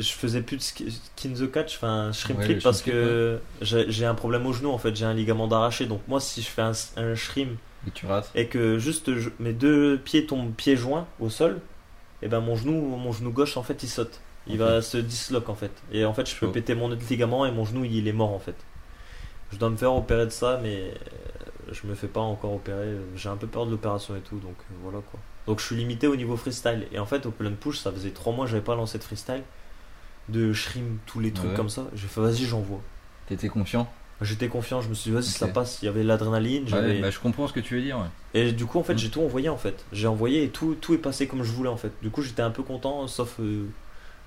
faisais 0.00 0.40
plus 0.40 0.56
de 0.56 0.62
ski- 0.62 0.90
skin 1.16 1.34
the 1.34 1.50
catch, 1.50 1.76
enfin 1.76 2.10
shrimp 2.12 2.38
Ouais, 2.38 2.44
flip 2.46 2.62
parce 2.62 2.80
shrimp 2.80 2.94
que 2.94 3.38
j'ai 3.60 4.06
un 4.06 4.14
problème 4.14 4.46
au 4.46 4.52
genou 4.54 4.70
en 4.70 4.78
fait, 4.78 4.96
j'ai 4.96 5.04
un 5.04 5.12
ligament 5.12 5.46
d'arraché. 5.46 5.84
Donc 5.84 6.00
moi 6.08 6.20
si 6.20 6.40
je 6.40 6.48
fais 6.48 6.62
un, 6.62 6.72
un 6.96 7.14
shrimp 7.14 7.58
Et 7.86 7.90
tu 7.90 8.06
rates. 8.06 8.30
et 8.34 8.46
que 8.46 8.78
juste 8.78 9.14
je- 9.18 9.28
mes 9.40 9.52
deux 9.52 9.98
pieds 9.98 10.24
tombent 10.24 10.52
pieds 10.54 10.76
joints 10.76 11.06
au 11.20 11.28
sol, 11.28 11.60
et 12.22 12.28
ben 12.28 12.40
mon 12.40 12.56
genou, 12.56 12.72
mon 12.96 13.12
genou 13.12 13.30
gauche 13.30 13.56
en 13.56 13.62
fait 13.62 13.82
il 13.82 13.88
saute. 13.88 14.20
Il 14.46 14.58
va 14.58 14.82
se 14.82 14.98
disloque 14.98 15.48
en 15.48 15.54
fait. 15.54 15.72
Et 15.92 16.04
en 16.04 16.12
fait 16.14 16.28
je 16.28 16.36
peux 16.36 16.50
péter 16.52 16.74
mon 16.74 16.90
autre 16.90 17.02
ligament 17.08 17.46
et 17.46 17.50
mon 17.52 17.64
genou 17.64 17.84
il 17.84 18.06
est 18.08 18.12
mort 18.12 18.32
en 18.32 18.38
fait. 18.38 18.56
Je 19.52 19.58
dois 19.58 19.70
me 19.70 19.76
faire 19.76 19.94
opérer 19.94 20.24
de 20.26 20.30
ça 20.30 20.58
mais 20.62 20.76
euh, 20.76 21.72
je 21.72 21.86
me 21.86 21.94
fais 21.94 22.08
pas 22.08 22.20
encore 22.20 22.52
opérer. 22.54 22.94
J'ai 23.16 23.28
un 23.28 23.36
peu 23.36 23.46
peur 23.46 23.64
de 23.66 23.70
l'opération 23.70 24.14
et 24.16 24.20
tout 24.20 24.36
donc 24.38 24.56
euh, 24.70 24.74
voilà 24.82 24.98
quoi. 25.10 25.18
Donc 25.46 25.60
je 25.60 25.64
suis 25.66 25.76
limité 25.76 26.06
au 26.06 26.16
niveau 26.16 26.36
freestyle. 26.36 26.86
Et 26.92 26.98
en 26.98 27.06
fait 27.06 27.24
au 27.26 27.30
plein 27.30 27.52
push 27.52 27.78
ça 27.78 27.90
faisait 27.92 28.10
3 28.10 28.32
mois 28.34 28.46
j'avais 28.46 28.62
pas 28.62 28.74
lancé 28.76 28.98
de 28.98 29.04
freestyle. 29.04 29.42
De 30.28 30.52
shrimp, 30.54 31.00
tous 31.06 31.20
les 31.20 31.32
trucs 31.32 31.50
Ouais. 31.50 31.56
comme 31.56 31.68
ça. 31.68 31.84
J'ai 31.94 32.06
fait 32.08 32.20
vas-y 32.20 32.44
j'envoie. 32.44 32.80
T'étais 33.26 33.48
confiant? 33.48 33.90
J'étais 34.20 34.48
confiant, 34.48 34.80
je 34.80 34.88
me 34.88 34.94
suis 34.94 35.10
dit 35.10 35.14
vas-y 35.16 35.24
ça 35.24 35.48
passe. 35.48 35.80
Il 35.82 35.86
y 35.86 35.88
avait 35.88 36.02
l'adrénaline. 36.04 36.72
Ouais, 36.72 37.00
bah, 37.00 37.10
je 37.10 37.18
comprends 37.18 37.46
ce 37.48 37.52
que 37.52 37.60
tu 37.60 37.74
veux 37.76 37.82
dire. 37.82 37.98
Ouais. 37.98 38.06
Et 38.40 38.52
du 38.52 38.64
coup, 38.64 38.78
en 38.78 38.84
fait, 38.84 38.94
Mm. 38.94 38.98
j'ai 38.98 39.10
tout 39.10 39.20
envoyé 39.22 39.48
en 39.48 39.56
fait. 39.56 39.84
J'ai 39.92 40.06
envoyé 40.06 40.44
et 40.44 40.48
tout, 40.50 40.76
tout 40.80 40.94
est 40.94 40.98
passé 40.98 41.26
comme 41.26 41.42
je 41.42 41.50
voulais 41.52 41.68
en 41.68 41.76
fait. 41.76 41.92
Du 42.02 42.10
coup, 42.10 42.22
j'étais 42.22 42.42
un 42.42 42.50
peu 42.50 42.62
content, 42.62 43.06
sauf 43.08 43.36
euh, 43.40 43.66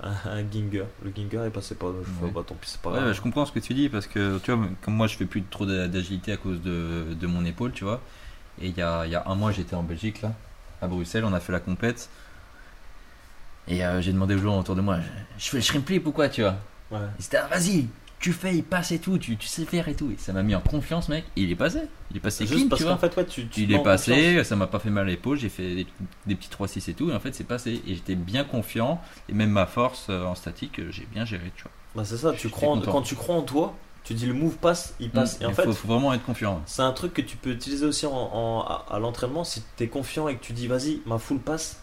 un, 0.03 0.12
un 0.29 0.44
Ginger. 0.51 0.84
Le 1.03 1.12
Ginger 1.15 1.46
est 1.48 1.50
passé 1.51 1.74
pas. 1.75 1.88
Je 2.03 2.27
bah 2.27 2.41
tant 2.46 2.56
pis, 2.56 2.70
c'est 2.70 2.82
pas 2.82 2.91
grave. 2.91 3.13
je 3.13 3.22
comprends 3.22 3.46
ce 3.46 3.51
que 3.53 3.60
tu 3.60 3.74
dis 3.74 3.88
parce 3.89 4.08
que 4.08 4.38
tu 4.39 4.51
vois, 4.51 4.67
comme 4.82 4.94
moi 4.96 5.08
je 5.08 5.15
fais 5.15 5.25
plus 5.25 5.41
trop 5.44 5.65
d'a- 5.65 5.88
d'agilité 5.88 6.34
à 6.34 6.38
cause 6.38 6.62
de, 6.62 7.06
de 7.20 7.27
mon 7.27 7.44
épaule, 7.46 7.72
tu 7.72 7.86
vois. 7.86 8.01
Et 8.62 8.67
il 8.67 8.77
y 8.77 8.82
a, 8.82 9.06
y 9.08 9.15
a 9.15 9.24
un 9.27 9.36
mois 9.36 9.51
j'étais 9.53 9.75
en 9.75 9.84
Belgique 9.84 10.22
là, 10.22 10.34
à 10.82 10.88
Bruxelles, 10.88 11.24
on 11.25 11.34
a 11.34 11.39
fait 11.39 11.53
la 11.53 11.60
compète. 11.62 12.10
Et 13.70 13.86
euh, 13.86 14.01
j'ai 14.01 14.13
demandé 14.13 14.36
aux 14.36 14.39
gens 14.39 14.60
autour 14.60 14.75
de 14.75 14.82
moi, 14.82 14.98
je, 15.38 15.44
je 15.46 15.50
fais 15.50 15.58
le 15.58 15.63
shrimp 15.63 15.86
flip 15.86 16.06
ou 16.08 16.12
quoi, 16.12 16.29
tu 16.29 16.41
vois? 16.41 16.56
Ouais. 16.91 17.00
Ils 17.20 17.25
étaient 17.25 17.38
ah, 17.38 17.48
vas-y, 17.48 17.88
tu 18.19 18.33
fais, 18.33 18.55
il 18.55 18.63
passe 18.63 18.91
et 18.91 19.00
tout, 19.00 19.17
tu, 19.17 19.38
tu 19.38 19.47
sais 19.47 19.63
faire 19.65 19.88
et 19.88 19.93
tout. 19.95 20.09
Et 20.12 20.15
ça 20.17 20.33
m'a 20.33 20.41
mis 20.43 20.55
en 20.55 20.59
confiance, 20.62 21.07
mec. 21.09 21.25
Et 21.36 21.41
il 21.41 21.51
est 21.51 21.55
passé. 21.55 21.81
Il 22.12 22.17
est 22.17 22.19
passé 22.19 22.45
Juste 22.47 22.59
clean, 22.62 22.69
parce 22.69 22.83
qu'en 22.83 22.97
fait, 22.97 23.15
ouais, 23.15 23.25
tu, 23.25 23.47
tu 23.47 23.62
il 23.62 23.71
est 23.74 23.83
passé, 23.83 24.12
confiance. 24.13 24.47
ça 24.47 24.55
m'a 24.55 24.67
pas 24.67 24.79
fait 24.79 24.89
mal 24.89 25.05
à 25.05 25.09
l'épaule, 25.09 25.38
j'ai 25.38 25.50
fait 25.50 25.75
des, 25.75 25.88
des 26.25 26.36
petits 26.36 26.50
3-6 26.50 26.89
et 26.89 26.93
tout, 26.93 27.09
et 27.12 27.13
en 27.15 27.19
fait 27.19 27.36
c'est 27.36 27.43
passé. 27.43 27.81
Et 27.88 27.93
j'étais 27.95 28.15
bien 28.15 28.43
confiant, 28.43 29.00
et 29.29 29.33
même 29.33 29.51
ma 29.51 29.65
force 29.67 30.07
euh, 30.09 30.24
en 30.25 30.36
statique, 30.36 30.79
euh, 30.79 30.89
j'ai 30.91 31.05
bien 31.13 31.25
géré, 31.25 31.51
tu 31.55 31.63
vois. 31.63 31.71
Bah, 31.95 32.05
c'est 32.05 32.17
ça, 32.17 32.31
tu 32.33 32.50
crois 32.50 32.69
en- 32.74 32.81
quand 32.81 33.01
tu 33.01 33.15
crois 33.15 33.36
en 33.36 33.41
toi, 33.43 33.75
tu 34.03 34.13
dis 34.13 34.25
le 34.25 34.33
move 34.33 34.55
passe, 34.57 34.95
il 35.00 35.09
passe. 35.12 35.39
Mm. 35.39 35.43
Et 35.43 35.45
en 35.45 35.50
Il 35.50 35.55
fait, 35.55 35.63
faut, 35.65 35.74
faut 35.74 35.88
vraiment 35.88 36.13
être 36.13 36.24
confiant. 36.25 36.62
c'est 36.65 36.81
un 36.81 36.93
truc 36.93 37.13
que 37.13 37.21
tu 37.21 37.38
peux 37.38 37.51
utiliser 37.51 37.86
aussi 37.86 38.05
en, 38.07 38.12
en- 38.13 38.62
à, 38.62 38.86
à 38.89 39.00
l'entraînement. 39.00 39.43
Si 39.43 39.62
tu 39.77 39.83
es 39.83 39.88
confiant 39.89 40.27
et 40.27 40.38
que 40.38 40.43
tu 40.43 40.53
dis 40.53 40.65
vas-y, 40.67 41.01
ma 41.05 41.17
full 41.19 41.39
passe, 41.39 41.81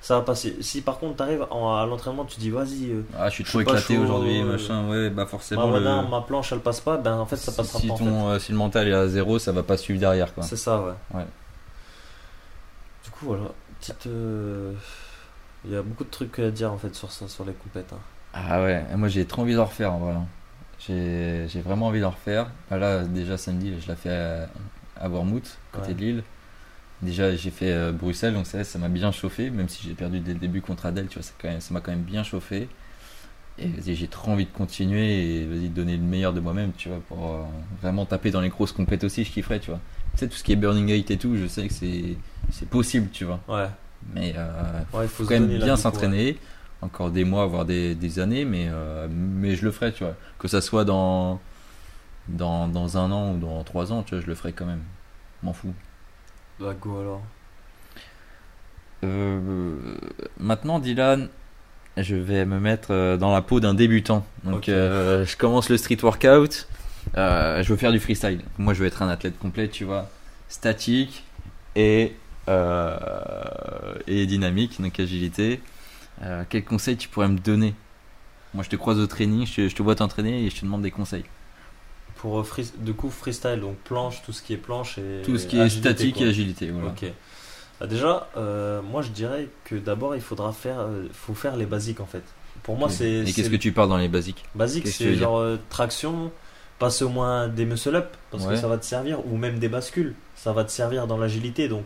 ça 0.00 0.16
va 0.16 0.22
passer. 0.22 0.56
Si 0.60 0.80
par 0.80 0.98
contre 0.98 1.16
tu 1.16 1.22
arrives 1.22 1.42
à 1.42 1.86
l'entraînement, 1.86 2.24
tu 2.24 2.38
dis 2.40 2.50
vas-y, 2.50 2.90
euh, 2.90 3.02
Ah, 3.18 3.28
je 3.28 3.34
suis 3.34 3.44
trop 3.44 3.60
éclaté 3.60 3.98
aujourd'hui, 3.98 4.40
euh, 4.40 4.52
machin, 4.52 4.88
ouais, 4.88 5.10
bah 5.10 5.26
forcément. 5.26 5.70
le- 5.70 5.80
ma- 5.80 6.02
ma 6.02 6.20
planche 6.22 6.52
elle 6.52 6.60
passe 6.60 6.80
pas, 6.80 6.96
ben 6.96 7.16
en 7.18 7.26
fait 7.26 7.36
ça 7.36 7.52
passera 7.52 7.78
si, 7.80 7.86
pas. 7.88 7.94
en 7.94 7.98
ton, 7.98 8.28
euh, 8.30 8.38
si 8.38 8.52
le 8.52 8.58
mental 8.58 8.88
est 8.88 8.92
à 8.94 9.06
zéro, 9.08 9.38
ça 9.38 9.52
va 9.52 9.62
pas 9.62 9.76
suivre 9.76 10.00
derrière, 10.00 10.32
quoi. 10.34 10.42
fait. 10.42 10.50
C'est 10.50 10.56
ça, 10.56 10.80
ouais. 10.80 10.92
Ouais. 11.14 11.26
Du 13.04 13.10
coup, 13.10 13.26
voilà. 13.26 13.44
Petite. 13.80 14.06
Il 15.64 15.70
y 15.72 15.76
a 15.76 15.82
beaucoup 15.82 16.04
de 16.04 16.10
trucs 16.10 16.38
à 16.38 16.50
dire 16.50 16.72
en 16.72 16.78
fait 16.78 16.94
sur 16.94 17.10
ça, 17.12 17.28
sur 17.28 17.44
les 17.44 17.52
compètes. 17.52 17.92
hein. 17.92 17.98
Ah 18.32 18.62
ouais, 18.62 18.84
moi 18.96 19.08
j'ai 19.08 19.24
trop 19.26 19.42
envie 19.42 19.52
de 19.52 19.56
le 19.56 19.62
refaire, 19.62 19.92
voilà. 19.98 20.20
J'ai 20.78 21.46
j'ai 21.48 21.60
vraiment 21.60 21.88
envie 21.88 21.98
de 21.98 22.04
le 22.04 22.08
refaire. 22.08 22.46
Bah 22.70 22.78
Là, 22.78 23.02
déjà 23.04 23.36
samedi, 23.36 23.74
je 23.80 23.88
l'ai 23.88 23.96
fait 23.96 24.10
à, 24.14 24.48
à 24.98 25.08
Bournemouth, 25.08 25.58
côté 25.72 25.88
Ouais. 25.88 25.94
de 25.94 26.00
Lille. 26.00 26.22
Déjà, 27.02 27.34
j'ai 27.34 27.50
fait 27.50 27.72
euh, 27.72 27.92
Bruxelles, 27.92 28.34
donc 28.34 28.46
ça 28.46 28.62
ça 28.64 28.78
m'a 28.78 28.88
bien 28.88 29.10
chauffé, 29.12 29.50
même 29.50 29.68
si 29.68 29.82
j'ai 29.86 29.94
perdu 29.94 30.20
dès 30.20 30.34
le 30.34 30.38
début 30.38 30.60
contre 30.60 30.86
Adèle, 30.86 31.08
tu 31.08 31.14
vois, 31.14 31.22
ça 31.22 31.32
quand 31.40 31.48
même- 31.48 31.60
ça 31.60 31.72
m'a 31.72 31.80
quand 31.80 31.92
même 31.92 32.02
bien 32.02 32.22
chauffé. 32.22 32.68
Et 33.58 33.68
vas-y, 33.68 33.94
j'ai 33.96 34.08
trop 34.08 34.32
envie 34.32 34.46
de 34.46 34.50
continuer 34.52 35.42
et 35.42 35.46
vas-y, 35.46 35.68
donner 35.68 35.96
le 35.96 36.02
meilleur 36.02 36.32
de 36.32 36.40
moi-même, 36.40 36.72
tu 36.76 36.88
vois, 36.88 37.00
pour 37.08 37.26
euh, 37.34 37.42
vraiment 37.82 38.06
taper 38.06 38.30
dans 38.30 38.40
les 38.40 38.48
grosses 38.50 38.72
compètes 38.72 39.04
aussi, 39.04 39.24
je 39.24 39.30
kifferais, 39.32 39.60
tu 39.60 39.70
vois. 39.70 39.80
Tu 40.14 40.20
sais, 40.20 40.28
tout 40.28 40.36
ce 40.36 40.44
qui 40.44 40.52
est 40.52 40.56
Burning 40.56 40.86
Gate 40.86 41.10
et 41.10 41.18
tout, 41.18 41.36
je 41.36 41.46
sais 41.46 41.68
que 41.68 41.74
c'est 41.74 42.68
possible, 42.70 43.10
tu 43.12 43.24
vois. 43.24 43.40
Ouais, 43.48 43.68
Mais 44.14 44.34
euh, 44.36 44.82
ouais, 44.92 45.04
il 45.06 45.08
faut 45.08 45.24
quand 45.24 45.34
même 45.34 45.48
bien 45.48 45.74
ouais. 45.74 45.76
s'entraîner, 45.76 46.38
encore 46.82 47.10
des 47.10 47.24
mois, 47.24 47.46
voire 47.46 47.64
des, 47.66 47.94
des 47.94 48.18
années, 48.18 48.44
mais, 48.44 48.68
mais 49.10 49.56
je 49.56 49.64
le 49.64 49.70
ferai, 49.72 49.92
tu 49.92 50.04
vois. 50.04 50.16
Que 50.38 50.48
ça 50.48 50.60
soit 50.60 50.84
dans, 50.84 51.40
dans, 52.28 52.68
dans 52.68 52.98
un 52.98 53.10
an 53.12 53.34
ou 53.34 53.38
dans 53.38 53.64
trois 53.64 53.92
ans, 53.92 54.02
tu 54.04 54.14
vois, 54.14 54.22
je 54.22 54.28
le 54.28 54.34
ferai 54.36 54.52
quand 54.52 54.66
même. 54.66 54.82
M'en 55.42 55.52
fous. 55.54 55.74
Bah, 56.60 56.74
go 56.78 56.98
alors. 57.00 57.22
Euh, 59.02 59.76
maintenant, 60.38 60.78
Dylan, 60.78 61.28
je 61.96 62.16
vais 62.16 62.44
me 62.44 62.60
mettre 62.60 62.88
euh, 62.90 63.16
dans 63.16 63.32
la 63.32 63.40
peau 63.40 63.60
d'un 63.60 63.72
débutant. 63.72 64.26
Donc, 64.44 64.68
euh, 64.68 65.24
je 65.24 65.38
commence 65.38 65.70
le 65.70 65.78
street 65.78 65.98
workout. 66.02 66.68
Euh, 67.16 67.62
je 67.62 67.68
veux 67.70 67.78
faire 67.78 67.92
du 67.92 67.98
freestyle. 67.98 68.42
Moi, 68.58 68.74
je 68.74 68.80
veux 68.80 68.86
être 68.86 69.00
un 69.00 69.08
athlète 69.08 69.38
complet, 69.38 69.68
tu 69.68 69.84
vois, 69.84 70.10
statique 70.50 71.24
et, 71.76 72.12
et 74.06 74.26
dynamique, 74.26 74.82
donc 74.82 75.00
agilité. 75.00 75.62
Euh, 76.22 76.44
quel 76.46 76.64
conseil 76.64 76.98
tu 76.98 77.08
pourrais 77.08 77.28
me 77.28 77.38
donner? 77.38 77.74
Moi, 78.52 78.64
je 78.64 78.68
te 78.68 78.76
croise 78.76 78.98
au 78.98 79.06
training, 79.06 79.46
je 79.46 79.54
te, 79.54 79.68
je 79.68 79.74
te 79.74 79.82
vois 79.82 79.94
t'entraîner 79.94 80.44
et 80.44 80.50
je 80.50 80.56
te 80.56 80.66
demande 80.66 80.82
des 80.82 80.90
conseils. 80.90 81.24
Pour 82.20 82.40
euh, 82.40 82.42
free- 82.42 82.72
du 82.78 82.92
coup 82.92 83.08
freestyle, 83.10 83.60
donc 83.60 83.76
planche, 83.76 84.22
tout 84.24 84.32
ce 84.32 84.42
qui 84.42 84.52
est 84.52 84.58
planche 84.58 84.98
et 84.98 85.22
Tout 85.24 85.38
ce 85.38 85.46
qui 85.46 85.56
est 85.58 85.62
agilité, 85.62 85.88
statique 85.90 86.16
quoi. 86.16 86.26
et 86.26 86.28
agilité, 86.28 86.70
voilà. 86.70 86.88
Ok. 86.88 87.04
Bah, 87.80 87.86
déjà, 87.86 88.28
euh, 88.36 88.82
moi 88.82 89.00
je 89.00 89.08
dirais 89.08 89.48
que 89.64 89.74
d'abord 89.76 90.14
il 90.14 90.20
faudra 90.20 90.52
faire, 90.52 90.80
euh, 90.80 91.06
faut 91.14 91.32
faire 91.34 91.56
les 91.56 91.64
basiques 91.64 92.00
en 92.00 92.06
fait. 92.06 92.22
Pour 92.62 92.76
moi 92.76 92.90
c'est. 92.90 93.10
Et 93.26 93.32
qu'est-ce 93.32 93.48
que 93.48 93.56
tu 93.56 93.72
parles 93.72 93.88
dans 93.88 93.96
les 93.96 94.08
basiques? 94.08 94.44
Basique, 94.54 94.84
qu'est-ce 94.84 94.98
que 94.98 95.02
tu 95.04 95.08
veux 95.08 95.14
c'est 95.14 95.20
genre 95.20 95.38
euh, 95.38 95.58
traction, 95.70 96.30
passe 96.78 97.00
au 97.00 97.08
moins 97.08 97.48
des 97.48 97.64
muscle 97.64 97.94
up 97.96 98.14
parce 98.30 98.44
que 98.46 98.56
ça 98.56 98.68
va 98.68 98.76
te 98.76 98.84
servir, 98.84 99.26
ou 99.26 99.36
même 99.38 99.58
des 99.58 99.68
bascules, 99.70 100.14
ça 100.36 100.52
va 100.52 100.64
te 100.64 100.70
servir 100.70 101.06
dans 101.06 101.16
l'agilité. 101.16 101.68
Donc 101.68 101.84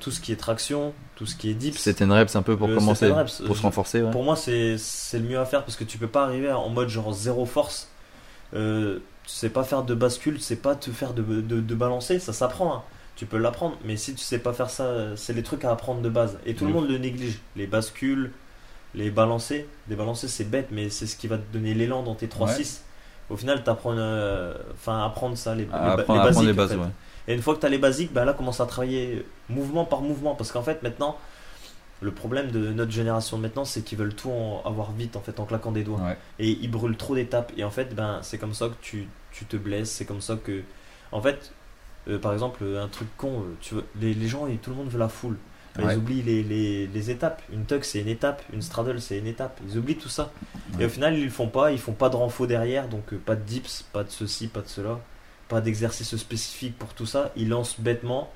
tout 0.00 0.10
ce 0.10 0.20
qui 0.20 0.30
est 0.32 0.36
traction, 0.36 0.92
tout 1.16 1.24
ce 1.24 1.34
qui 1.36 1.48
est 1.50 1.54
dips. 1.54 1.78
C'est 1.78 2.02
une 2.02 2.12
reps 2.12 2.36
un 2.36 2.42
peu 2.42 2.54
pour 2.54 2.68
commencer, 2.68 3.06
reps, 3.10 3.40
pour 3.46 3.56
se 3.56 3.62
renforcer, 3.62 4.02
ouais. 4.02 4.10
Pour 4.10 4.24
moi, 4.24 4.36
c'est 4.36 4.76
c'est 4.76 5.18
le 5.18 5.24
mieux 5.24 5.38
à 5.38 5.46
faire 5.46 5.64
parce 5.64 5.76
que 5.76 5.84
tu 5.84 5.96
peux 5.96 6.06
pas 6.08 6.24
arriver 6.24 6.52
en 6.52 6.68
mode 6.68 6.88
genre 6.90 7.12
zéro 7.14 7.46
force. 7.46 7.88
Euh, 8.52 8.98
tu 9.24 9.30
sais 9.32 9.50
pas 9.50 9.64
faire 9.64 9.82
de 9.82 9.94
bascule, 9.94 10.34
tu 10.36 10.40
sais 10.40 10.56
pas 10.56 10.74
te 10.74 10.90
faire 10.90 11.12
de, 11.14 11.22
de, 11.22 11.60
de 11.60 11.74
balancer, 11.74 12.18
ça 12.18 12.32
s'apprend. 12.32 12.74
hein. 12.74 12.82
Tu 13.16 13.26
peux 13.26 13.36
l'apprendre, 13.38 13.76
mais 13.84 13.96
si 13.96 14.14
tu 14.14 14.22
sais 14.22 14.38
pas 14.38 14.52
faire 14.54 14.70
ça, 14.70 14.84
euh, 14.84 15.14
c'est 15.16 15.34
les 15.34 15.42
trucs 15.42 15.64
à 15.64 15.70
apprendre 15.72 16.00
de 16.00 16.08
base. 16.08 16.38
Et 16.46 16.54
tout 16.54 16.64
le 16.66 16.72
monde 16.72 16.88
le 16.88 16.96
néglige. 16.98 17.38
Les 17.54 17.66
bascules, 17.66 18.30
les 18.94 19.10
balancers. 19.10 19.66
Les 19.88 19.96
balancers, 19.96 20.30
c'est 20.30 20.44
bête, 20.44 20.68
mais 20.70 20.88
c'est 20.88 21.06
ce 21.06 21.16
qui 21.16 21.26
va 21.28 21.36
te 21.36 21.52
donner 21.52 21.74
l'élan 21.74 22.02
dans 22.02 22.14
tes 22.14 22.28
3-6. 22.28 22.80
Au 23.28 23.36
final, 23.36 23.62
t'apprends, 23.62 23.92
euh, 23.96 24.54
enfin, 24.74 25.04
apprendre 25.04 25.36
ça, 25.36 25.54
les, 25.54 25.64
les, 25.66 25.70
apprendre, 25.72 26.22
basiques. 26.24 26.44
les 26.46 26.52
en 26.52 26.54
bases, 26.54 26.70
fait. 26.70 26.76
ouais. 26.76 26.86
Et 27.28 27.34
une 27.34 27.42
fois 27.42 27.54
que 27.54 27.60
tu 27.60 27.66
as 27.66 27.68
les 27.68 27.78
basiques, 27.78 28.12
bah 28.12 28.24
là, 28.24 28.32
commence 28.32 28.60
à 28.60 28.66
travailler 28.66 29.24
mouvement 29.50 29.84
par 29.84 30.00
mouvement. 30.00 30.34
Parce 30.34 30.50
qu'en 30.50 30.62
fait, 30.62 30.82
maintenant, 30.82 31.16
le 32.00 32.10
problème 32.12 32.50
de 32.50 32.72
notre 32.72 32.90
génération 32.92 33.36
de 33.36 33.42
maintenant, 33.42 33.64
c'est 33.64 33.82
qu'ils 33.82 33.98
veulent 33.98 34.14
tout 34.14 34.30
en- 34.30 34.62
avoir 34.64 34.92
vite, 34.92 35.16
en 35.16 35.20
fait, 35.20 35.38
en 35.40 35.44
claquant 35.44 35.72
des 35.72 35.84
doigts. 35.84 36.00
Ouais. 36.00 36.16
Et 36.38 36.50
ils 36.62 36.70
brûlent 36.70 36.96
trop 36.96 37.14
d'étapes. 37.14 37.52
Et 37.56 37.64
en 37.64 37.70
fait, 37.70 37.94
ben, 37.94 38.20
c'est 38.22 38.38
comme 38.38 38.54
ça 38.54 38.68
que 38.68 38.74
tu, 38.80 39.06
tu 39.32 39.44
te 39.44 39.56
blesses. 39.56 39.90
C'est 39.90 40.04
comme 40.06 40.20
ça 40.20 40.36
que. 40.42 40.62
En 41.12 41.20
fait, 41.20 41.52
euh, 42.08 42.18
par 42.18 42.32
exemple, 42.32 42.64
un 42.80 42.88
truc 42.88 43.08
con, 43.16 43.40
euh, 43.42 43.54
tu 43.60 43.74
veux, 43.74 43.84
les, 44.00 44.14
les 44.14 44.28
gens, 44.28 44.46
et 44.46 44.56
tout 44.56 44.70
le 44.70 44.76
monde 44.76 44.88
veut 44.88 44.98
la 44.98 45.08
foule. 45.08 45.36
Ben, 45.76 45.84
Ouais. 45.84 45.94
Ils 45.94 45.98
oublient 45.98 46.22
les, 46.22 46.42
les, 46.42 46.86
les 46.88 47.10
étapes. 47.10 47.42
Une 47.52 47.64
tuck, 47.64 47.84
c'est 47.84 48.00
une 48.00 48.08
étape. 48.08 48.42
Une 48.52 48.60
straddle, 48.62 49.00
c'est 49.00 49.18
une 49.18 49.26
étape. 49.28 49.60
Ils 49.68 49.78
oublient 49.78 49.96
tout 49.96 50.08
ça. 50.08 50.32
Et 50.80 50.84
au 50.84 50.88
final, 50.88 51.16
ils 51.16 51.24
le 51.24 51.30
font 51.30 51.46
pas. 51.48 51.70
Ils 51.70 51.78
font 51.78 51.92
pas 51.92 52.08
de 52.08 52.16
renfort 52.16 52.46
derrière. 52.48 52.88
Donc, 52.88 53.12
euh, 53.12 53.18
pas 53.24 53.36
de 53.36 53.42
dips, 53.42 53.84
pas 53.92 54.02
de 54.04 54.10
ceci, 54.10 54.48
pas 54.48 54.62
de 54.62 54.68
cela. 54.68 54.98
Pas 55.48 55.60
d'exercice 55.60 56.16
spécifique 56.16 56.76
pour 56.78 56.94
tout 56.94 57.06
ça. 57.06 57.30
Ils 57.36 57.48
lancent 57.48 57.78
bêtement. 57.80 58.32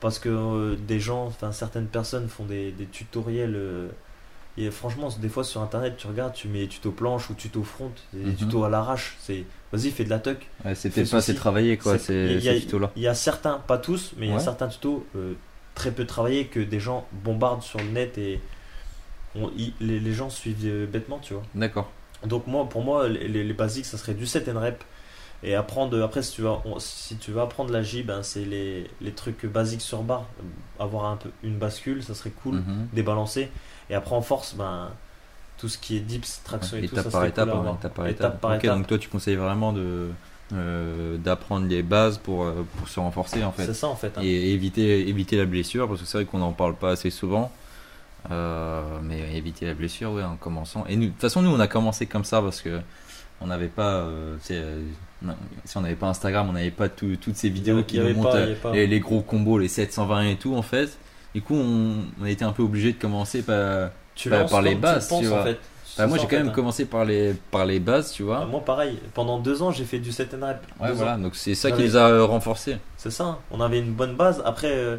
Parce 0.00 0.18
que 0.18 0.28
euh, 0.28 0.76
des 0.76 1.00
gens, 1.00 1.26
enfin 1.26 1.50
certaines 1.52 1.86
personnes 1.88 2.28
font 2.28 2.44
des, 2.44 2.70
des 2.72 2.86
tutoriels. 2.86 3.54
euh, 3.56 3.88
et 4.56 4.70
franchement, 4.72 5.08
des 5.20 5.28
fois 5.28 5.44
sur 5.44 5.60
internet, 5.62 5.94
tu 5.98 6.08
regardes, 6.08 6.32
tu 6.34 6.48
mets 6.48 6.66
tuto 6.66 6.90
planche 6.90 7.30
ou 7.30 7.34
tuto 7.34 7.62
front, 7.62 7.92
des 8.12 8.30
Mhm. 8.30 8.34
tutos 8.36 8.64
à 8.64 8.68
l'arrache. 8.68 9.16
C'est 9.20 9.44
vas-y, 9.72 9.90
fais 9.92 10.02
de 10.04 10.10
la 10.10 10.18
tuck. 10.18 10.38
Ouais, 10.64 10.74
peut-être 10.74 11.10
pas 11.10 11.16
assez 11.18 11.34
travaillé, 11.36 11.76
quoi, 11.78 11.96
C'est- 11.98 12.06
ces, 12.06 12.34
il 12.38 12.44
y 12.44 12.48
a- 12.48 12.54
ces 12.54 12.60
tutos-là. 12.62 12.90
Il 12.96 13.02
y 13.02 13.06
a 13.08 13.14
certains, 13.14 13.58
pas 13.58 13.78
tous, 13.78 14.12
mais 14.16 14.26
il 14.26 14.32
y 14.32 14.34
a 14.34 14.40
certains 14.40 14.66
tutos 14.68 15.06
euh, 15.14 15.34
très 15.76 15.92
peu 15.92 16.06
travaillés 16.06 16.46
que 16.46 16.58
des 16.58 16.80
gens 16.80 17.06
bombardent 17.12 17.62
sur 17.62 17.78
le 17.78 17.86
net 17.90 18.18
et 18.18 18.40
on- 19.36 19.50
les, 19.80 20.00
les 20.00 20.12
gens 20.12 20.28
suivent 20.30 20.86
bêtement, 20.90 21.18
tu 21.20 21.34
vois. 21.34 21.42
D'accord. 21.54 21.90
Donc 22.26 22.48
moi, 22.48 22.68
pour 22.68 22.82
moi, 22.82 23.08
les, 23.08 23.28
les- 23.28 23.44
les 23.44 23.52
basiques, 23.54 23.86
ça 23.86 23.96
serait 23.96 24.14
du 24.14 24.26
set 24.26 24.48
and 24.48 24.58
rep. 24.60 24.82
Et 25.44 25.54
apprendre, 25.54 26.02
après, 26.02 26.22
si 26.22 26.32
tu 26.32 26.42
veux, 26.42 26.48
on- 26.64 26.78
si 26.80 27.16
tu 27.16 27.30
veux 27.30 27.40
apprendre 27.40 27.70
la 27.72 27.82
J, 27.82 28.02
ben, 28.02 28.22
c'est 28.24 28.44
les, 28.44 28.90
les 29.00 29.12
trucs 29.12 29.46
basiques 29.46 29.80
sur 29.82 30.02
barre. 30.02 30.26
Avoir 30.80 31.06
un 31.06 31.16
peu 31.16 31.30
une 31.44 31.58
bascule, 31.58 32.02
ça 32.02 32.14
serait 32.14 32.30
cool. 32.42 32.56
Mhm. 32.56 32.88
Débalancer. 32.92 33.48
Et 33.90 33.94
après, 33.94 34.16
en 34.16 34.22
force, 34.22 34.54
ben, 34.54 34.90
tout 35.58 35.68
ce 35.68 35.78
qui 35.78 35.96
est 35.96 36.00
dips, 36.00 36.40
traction 36.44 36.76
et 36.76 36.80
tout, 36.86 36.94
étape 36.94 37.04
ça 37.04 37.10
par 37.10 37.24
étape, 37.24 37.50
cool 37.50 37.66
étape 37.68 37.94
par 37.94 38.06
Étape 38.06 38.20
étape. 38.30 38.40
par 38.40 38.50
ok, 38.52 38.64
étape. 38.64 38.76
donc 38.78 38.86
toi 38.86 38.98
tu 38.98 39.08
conseilles 39.08 39.34
vraiment 39.36 39.72
de 39.72 40.08
euh, 40.54 41.16
d'apprendre 41.18 41.66
les 41.66 41.82
bases 41.82 42.16
pour, 42.18 42.44
euh, 42.44 42.64
pour 42.76 42.88
se 42.88 42.98
renforcer 43.00 43.42
en 43.44 43.52
fait. 43.52 43.66
C'est 43.66 43.74
ça, 43.74 43.88
en 43.88 43.96
fait. 43.96 44.16
hein. 44.16 44.20
Et 44.22 44.52
éviter, 44.54 45.08
éviter 45.08 45.36
la 45.36 45.44
blessure, 45.46 45.86
parce 45.88 46.00
que 46.00 46.06
c'est 46.06 46.18
vrai 46.18 46.24
qu'on 46.26 46.38
n'en 46.38 46.52
parle 46.52 46.74
pas 46.74 46.90
assez 46.90 47.10
souvent. 47.10 47.52
Euh, 48.30 48.82
mais 49.02 49.36
éviter 49.36 49.66
la 49.66 49.74
blessure, 49.74 50.12
ouais, 50.12 50.22
en 50.24 50.36
commençant. 50.36 50.84
Et 50.88 50.96
nous, 50.96 51.06
de 51.06 51.10
toute 51.10 51.20
façon, 51.20 51.42
nous, 51.42 51.50
on 51.50 51.60
a 51.60 51.66
commencé 51.68 52.06
comme 52.06 52.24
ça 52.24 52.42
parce 52.42 52.60
que 52.60 52.80
on 53.40 53.46
n'avait 53.46 53.68
pas, 53.68 53.96
euh, 53.96 54.36
euh, 54.50 54.82
non, 55.22 55.34
si 55.64 55.76
on 55.76 55.80
n'avait 55.80 55.94
pas 55.94 56.08
Instagram, 56.08 56.48
on 56.50 56.52
n'avait 56.52 56.70
pas 56.70 56.88
tout- 56.88 57.16
toutes 57.20 57.36
ces 57.36 57.48
vidéos 57.48 57.82
qui 57.82 57.98
nous 57.98 58.14
montrent 58.14 58.36
euh, 58.36 58.54
pas. 58.62 58.72
les, 58.72 58.86
les 58.86 59.00
gros 59.00 59.20
combos, 59.22 59.58
les 59.58 59.68
720 59.68 60.22
et 60.22 60.36
tout, 60.36 60.54
en 60.54 60.62
fait. 60.62 60.98
Du 61.34 61.42
coup, 61.42 61.54
on, 61.56 61.96
on 62.20 62.24
a 62.24 62.30
été 62.30 62.44
un 62.44 62.52
peu 62.52 62.62
obligé 62.62 62.92
de 62.92 62.98
commencer 63.00 63.42
par. 63.42 63.90
tu 64.14 64.28
bah, 64.30 64.44
par 64.44 64.62
les 64.62 64.74
bases, 64.74 65.08
tu 65.08 65.14
le 65.14 65.20
tu 65.20 65.24
penses, 65.26 65.32
vois. 65.32 65.40
en 65.42 65.44
fait. 65.44 65.58
Bah, 65.96 66.06
moi, 66.06 66.18
j'ai 66.18 66.26
quand 66.28 66.36
même 66.36 66.48
hein. 66.48 66.52
commencé 66.52 66.84
par 66.84 67.04
les, 67.04 67.34
par 67.50 67.66
les 67.66 67.80
bases, 67.80 68.12
tu 68.12 68.22
vois. 68.22 68.40
Ah, 68.42 68.46
Moi, 68.46 68.64
pareil. 68.64 68.98
Pendant 69.14 69.38
deux 69.40 69.62
ans, 69.62 69.72
j'ai 69.72 69.84
fait 69.84 69.98
du 69.98 70.12
set 70.12 70.32
and 70.34 70.46
rep. 70.46 70.58
Ouais, 70.80 70.92
voilà. 70.92 71.14
ans. 71.14 71.18
Donc, 71.18 71.34
c'est 71.34 71.54
ça 71.56 71.72
qui 71.72 71.82
les 71.82 71.96
a 71.96 72.22
renforcés. 72.24 72.76
C'est 72.96 73.10
ça. 73.10 73.24
hein. 73.24 73.38
On 73.50 73.60
avait 73.60 73.80
une 73.80 73.92
bonne 73.92 74.14
base. 74.14 74.40
Après, 74.44 74.70
euh, 74.70 74.98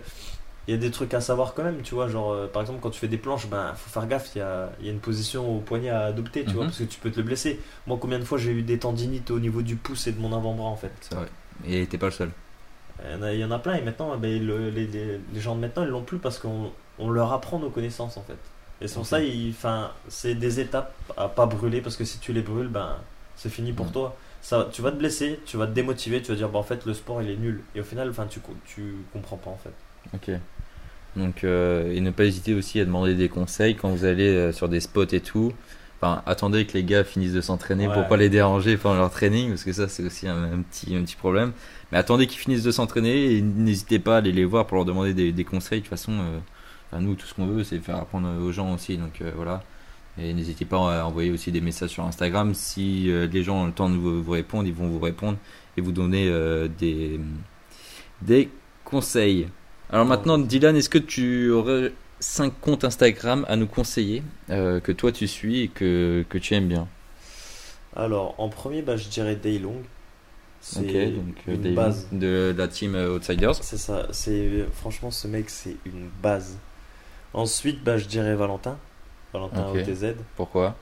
il 0.69 0.71
y 0.71 0.75
a 0.75 0.77
des 0.77 0.91
trucs 0.91 1.13
à 1.15 1.21
savoir 1.21 1.53
quand 1.55 1.63
même. 1.63 1.81
Tu 1.81 1.95
vois, 1.95 2.07
genre, 2.07 2.31
euh, 2.31 2.47
par 2.47 2.61
exemple, 2.61 2.79
quand 2.81 2.91
tu 2.91 2.99
fais 2.99 3.07
des 3.07 3.17
planches, 3.17 3.47
ben, 3.47 3.73
faut 3.75 3.89
faire 3.89 4.07
gaffe. 4.07 4.29
Il 4.35 4.39
y 4.39 4.41
a, 4.41 4.69
y 4.81 4.87
a 4.89 4.91
une 4.91 4.99
position 4.99 5.57
au 5.57 5.59
poignet 5.59 5.89
à 5.89 6.05
adopter, 6.05 6.43
tu 6.45 6.51
vois, 6.51 6.63
Mhm. 6.63 6.69
parce 6.69 6.79
que 6.79 6.83
tu 6.85 6.99
peux 6.99 7.09
te 7.11 7.17
le 7.17 7.23
blesser. 7.23 7.59
Moi, 7.87 7.97
combien 7.99 8.19
de 8.19 8.23
fois 8.23 8.37
j'ai 8.37 8.51
eu 8.51 8.61
des 8.61 8.77
tendinites 8.77 9.31
au 9.31 9.39
niveau 9.39 9.61
du 9.63 9.75
pouce 9.75 10.05
et 10.07 10.11
de 10.11 10.19
mon 10.19 10.31
avant-bras, 10.31 10.67
en 10.69 10.75
fait. 10.75 10.91
C'est 11.01 11.15
vrai. 11.15 11.27
Et 11.67 11.85
t'es 11.87 11.97
pas 11.97 12.05
le 12.07 12.11
seul. 12.11 12.31
Il 13.03 13.11
y 13.11 13.15
en 13.15 13.21
a, 13.23 13.33
il 13.33 13.39
y 13.39 13.45
en 13.45 13.51
a 13.51 13.59
plein. 13.59 13.75
Et 13.75 13.81
maintenant, 13.81 14.15
ben, 14.17 14.45
le- 14.45 14.69
les, 14.69 14.85
les- 14.87 15.19
les 15.33 15.39
gens 15.41 15.55
de 15.55 15.61
maintenant, 15.61 15.83
ils 15.83 15.89
l'ont 15.89 16.03
plus 16.03 16.19
parce 16.19 16.37
qu'on 16.37 16.71
on 16.99 17.09
leur 17.09 17.33
apprend 17.33 17.57
nos 17.59 17.69
connaissances, 17.69 18.17
en 18.17 18.21
fait. 18.23 18.37
Et 18.81 18.87
c'est 18.87 18.93
pour 18.93 19.03
Ok. 19.03 19.07
ça, 19.09 19.19
il- 19.21 19.53
c'est 20.07 20.35
des 20.35 20.59
étapes 20.59 20.93
à 21.17 21.27
pas 21.29 21.45
brûler 21.45 21.81
parce 21.81 21.95
que 21.97 22.03
si 22.05 22.19
tu 22.19 22.31
les 22.33 22.41
brûles, 22.41 22.67
ben, 22.67 22.97
c'est 23.35 23.49
fini 23.49 23.73
pour 23.73 23.87
Mhm. 23.87 23.91
toi. 23.93 24.15
Ça, 24.41 24.69
tu 24.71 24.81
vas 24.81 24.91
te 24.91 24.97
blesser, 24.97 25.39
tu 25.45 25.57
vas 25.57 25.65
te 25.67 25.71
démotiver, 25.73 26.21
tu 26.21 26.31
vas 26.31 26.37
dire, 26.37 26.47
bah, 26.49 26.59
en 26.59 26.63
fait, 26.63 26.85
le 26.85 26.93
sport, 26.93 27.21
il 27.21 27.29
est 27.29 27.35
nul. 27.37 27.61
Et 27.75 27.81
au 27.81 27.83
final, 27.83 28.09
enfin, 28.09 28.25
tu, 28.29 28.39
tu 28.65 28.95
comprends 29.11 29.37
pas, 29.37 29.49
en 29.49 29.57
fait. 29.57 29.73
Ok. 30.13 30.39
Donc, 31.19 31.43
euh, 31.43 31.93
et 31.93 32.01
ne 32.01 32.11
pas 32.11 32.23
hésiter 32.25 32.53
aussi 32.53 32.79
à 32.79 32.85
demander 32.85 33.13
des 33.15 33.29
conseils 33.29 33.75
quand 33.75 33.89
vous 33.89 34.05
allez 34.05 34.27
euh, 34.27 34.51
sur 34.51 34.69
des 34.69 34.79
spots 34.79 35.05
et 35.11 35.19
tout. 35.21 35.51
Enfin, 36.01 36.23
attendez 36.25 36.65
que 36.65 36.73
les 36.73 36.83
gars 36.85 37.03
finissent 37.03 37.33
de 37.33 37.41
s'entraîner 37.41 37.87
pour 37.87 37.97
Ouais. 37.97 38.07
pas 38.07 38.15
les 38.17 38.29
déranger 38.29 38.77
pendant 38.77 38.95
leur 38.95 39.11
training, 39.11 39.49
parce 39.49 39.65
que 39.65 39.73
ça, 39.73 39.89
c'est 39.89 40.03
aussi 40.03 40.27
un, 40.29 40.43
un 40.53 40.61
petit, 40.61 40.95
un 40.95 41.03
petit 41.03 41.17
problème. 41.17 41.51
Mais 41.91 41.97
attendez 41.97 42.25
qu'ils 42.25 42.39
finissent 42.39 42.63
de 42.63 42.71
s'entraîner 42.71 43.35
et 43.35 43.41
n'hésitez 43.41 43.99
pas 43.99 44.15
à 44.15 44.17
aller 44.19 44.31
les 44.31 44.45
voir 44.45 44.65
pour 44.65 44.77
leur 44.77 44.85
demander 44.85 45.13
des, 45.13 45.31
des 45.33 45.43
conseils. 45.43 45.79
De 45.79 45.83
toute 45.85 45.89
façon, 45.89 46.13
euh, 46.13 46.39
enfin, 46.91 47.01
nous, 47.01 47.15
tout 47.15 47.25
ce 47.27 47.33
qu'on 47.33 47.47
veut, 47.47 47.63
c'est 47.65 47.79
faire 47.79 47.97
apprendre 47.97 48.29
aux 48.41 48.51
gens 48.53 48.73
aussi. 48.73 48.97
Donc 48.97 49.21
voilà. 49.35 49.61
Et 50.17 50.33
n'hésitez 50.33 50.65
pas 50.65 51.01
à 51.01 51.05
envoyer 51.05 51.31
aussi 51.31 51.51
des 51.51 51.61
messages 51.61 51.91
sur 51.91 52.03
Instagram. 52.05 52.53
Si 52.53 53.09
les 53.31 53.43
gens 53.43 53.63
ont 53.63 53.65
le 53.67 53.71
temps 53.71 53.89
de 53.89 53.95
vous, 53.95 54.21
vous 54.23 54.31
répondre, 54.31 54.67
ils 54.67 54.73
vont 54.73 54.87
vous 54.87 54.99
répondre 54.99 55.37
et 55.77 55.81
vous 55.81 55.91
donner 55.93 56.29
des, 56.77 57.19
des 58.21 58.49
conseils. 58.83 59.47
Alors 59.91 60.05
maintenant, 60.05 60.37
Dylan, 60.37 60.75
est-ce 60.75 60.89
que 60.89 60.99
tu 60.99 61.49
aurais 61.49 61.91
5 62.19 62.53
comptes 62.61 62.83
Instagram 62.83 63.45
à 63.47 63.55
nous 63.55 63.65
conseiller 63.65 64.21
euh, 64.49 64.79
que 64.79 64.91
toi 64.91 65.11
tu 65.11 65.27
suis 65.27 65.61
et 65.61 65.67
que, 65.67 66.23
que 66.29 66.37
tu 66.37 66.53
aimes 66.53 66.67
bien? 66.67 66.87
Alors, 67.95 68.35
en 68.37 68.49
premier, 68.49 68.81
bah, 68.83 68.97
je 68.97 69.09
dirais 69.09 69.35
Daylong. 69.35 69.81
C'est 70.61 70.81
donc 71.11 71.35
euh, 71.47 71.55
une 71.55 71.73
base. 71.73 72.07
de 72.11 72.53
la 72.55 72.67
team 72.67 72.93
euh, 72.93 73.15
Outsiders. 73.15 73.55
C'est 73.55 73.77
ça. 73.77 74.07
C'est 74.11 74.65
franchement 74.73 75.09
ce 75.09 75.27
mec, 75.27 75.49
c'est 75.49 75.77
une 75.85 76.09
base. 76.21 76.57
Ensuite, 77.33 77.83
bah, 77.83 77.97
je 77.97 78.05
dirais 78.05 78.35
Valentin. 78.35 78.77
Valentin. 79.33 79.69
OTZ. 79.69 80.15
Pourquoi? 80.35 80.75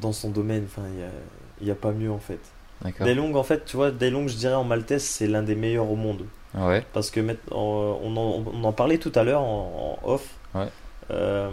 Dans 0.00 0.12
son 0.12 0.30
domaine, 0.30 0.66
enfin, 0.66 0.86
il 0.92 1.00
y 1.00 1.04
a, 1.04 1.68
y 1.68 1.70
a 1.70 1.74
pas 1.74 1.92
mieux 1.92 2.10
en 2.10 2.18
fait. 2.18 2.40
Daylong, 3.00 3.34
en 3.34 3.42
fait, 3.42 3.64
tu 3.64 3.76
vois, 3.76 3.90
Daylong, 3.90 4.28
je 4.28 4.36
dirais 4.36 4.54
en 4.54 4.64
maltaise, 4.64 5.02
c'est 5.02 5.26
l'un 5.26 5.42
des 5.42 5.54
meilleurs 5.54 5.90
au 5.90 5.96
monde. 5.96 6.26
Ouais. 6.54 6.84
Parce 6.92 7.10
que 7.10 7.20
on, 7.50 8.16
en, 8.16 8.44
on 8.54 8.64
en 8.64 8.72
parlait 8.72 8.98
tout 8.98 9.12
à 9.14 9.24
l'heure 9.24 9.42
en, 9.42 9.98
en 10.04 10.08
off. 10.08 10.34
Ouais. 10.54 10.68
Euh, 11.10 11.50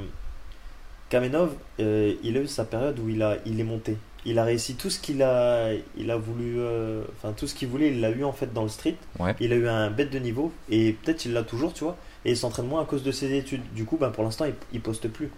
Kamenov, 1.10 1.52
euh, 1.80 2.14
il 2.24 2.38
a 2.38 2.42
eu 2.42 2.48
sa 2.48 2.66
période 2.66 2.98
où 3.00 3.10
il, 3.10 3.22
a, 3.22 3.38
il 3.46 3.60
est 3.60 3.64
monté. 3.66 3.98
Il 4.26 4.40
a 4.40 4.46
réussi 4.46 4.76
tout 4.76 4.90
ce 4.90 5.00
qu'il 5.00 5.22
a, 5.22 5.72
il 5.98 6.10
a 6.10 6.16
voulu, 6.16 6.56
euh, 6.58 7.04
enfin 7.18 7.34
tout 7.36 7.46
ce 7.46 7.54
qu'il 7.54 7.68
voulait, 7.68 7.90
il 7.90 8.00
l'a 8.00 8.10
eu 8.10 8.24
en 8.24 8.32
fait 8.32 8.54
dans 8.54 8.64
le 8.64 8.70
street. 8.70 8.96
Ouais. 9.20 9.36
Il 9.42 9.52
a 9.52 9.56
eu 9.58 9.68
un 9.68 9.90
bête 9.92 10.12
de 10.12 10.20
niveau 10.20 10.52
et 10.70 10.94
peut-être 10.94 11.26
il 11.26 11.34
l'a 11.34 11.44
toujours, 11.44 11.74
tu 11.74 11.84
vois. 11.84 11.98
Et 12.24 12.32
il 12.32 12.38
s'entraîne 12.38 12.68
moins 12.68 12.82
à 12.82 12.86
cause 12.86 13.04
de 13.04 13.12
ses 13.12 13.36
études. 13.36 13.62
Du 13.76 13.84
coup, 13.84 13.98
ben, 13.98 14.10
pour 14.12 14.24
l'instant, 14.24 14.46
il, 14.46 14.54
il 14.72 14.80
poste 14.80 15.10
plus. 15.10 15.30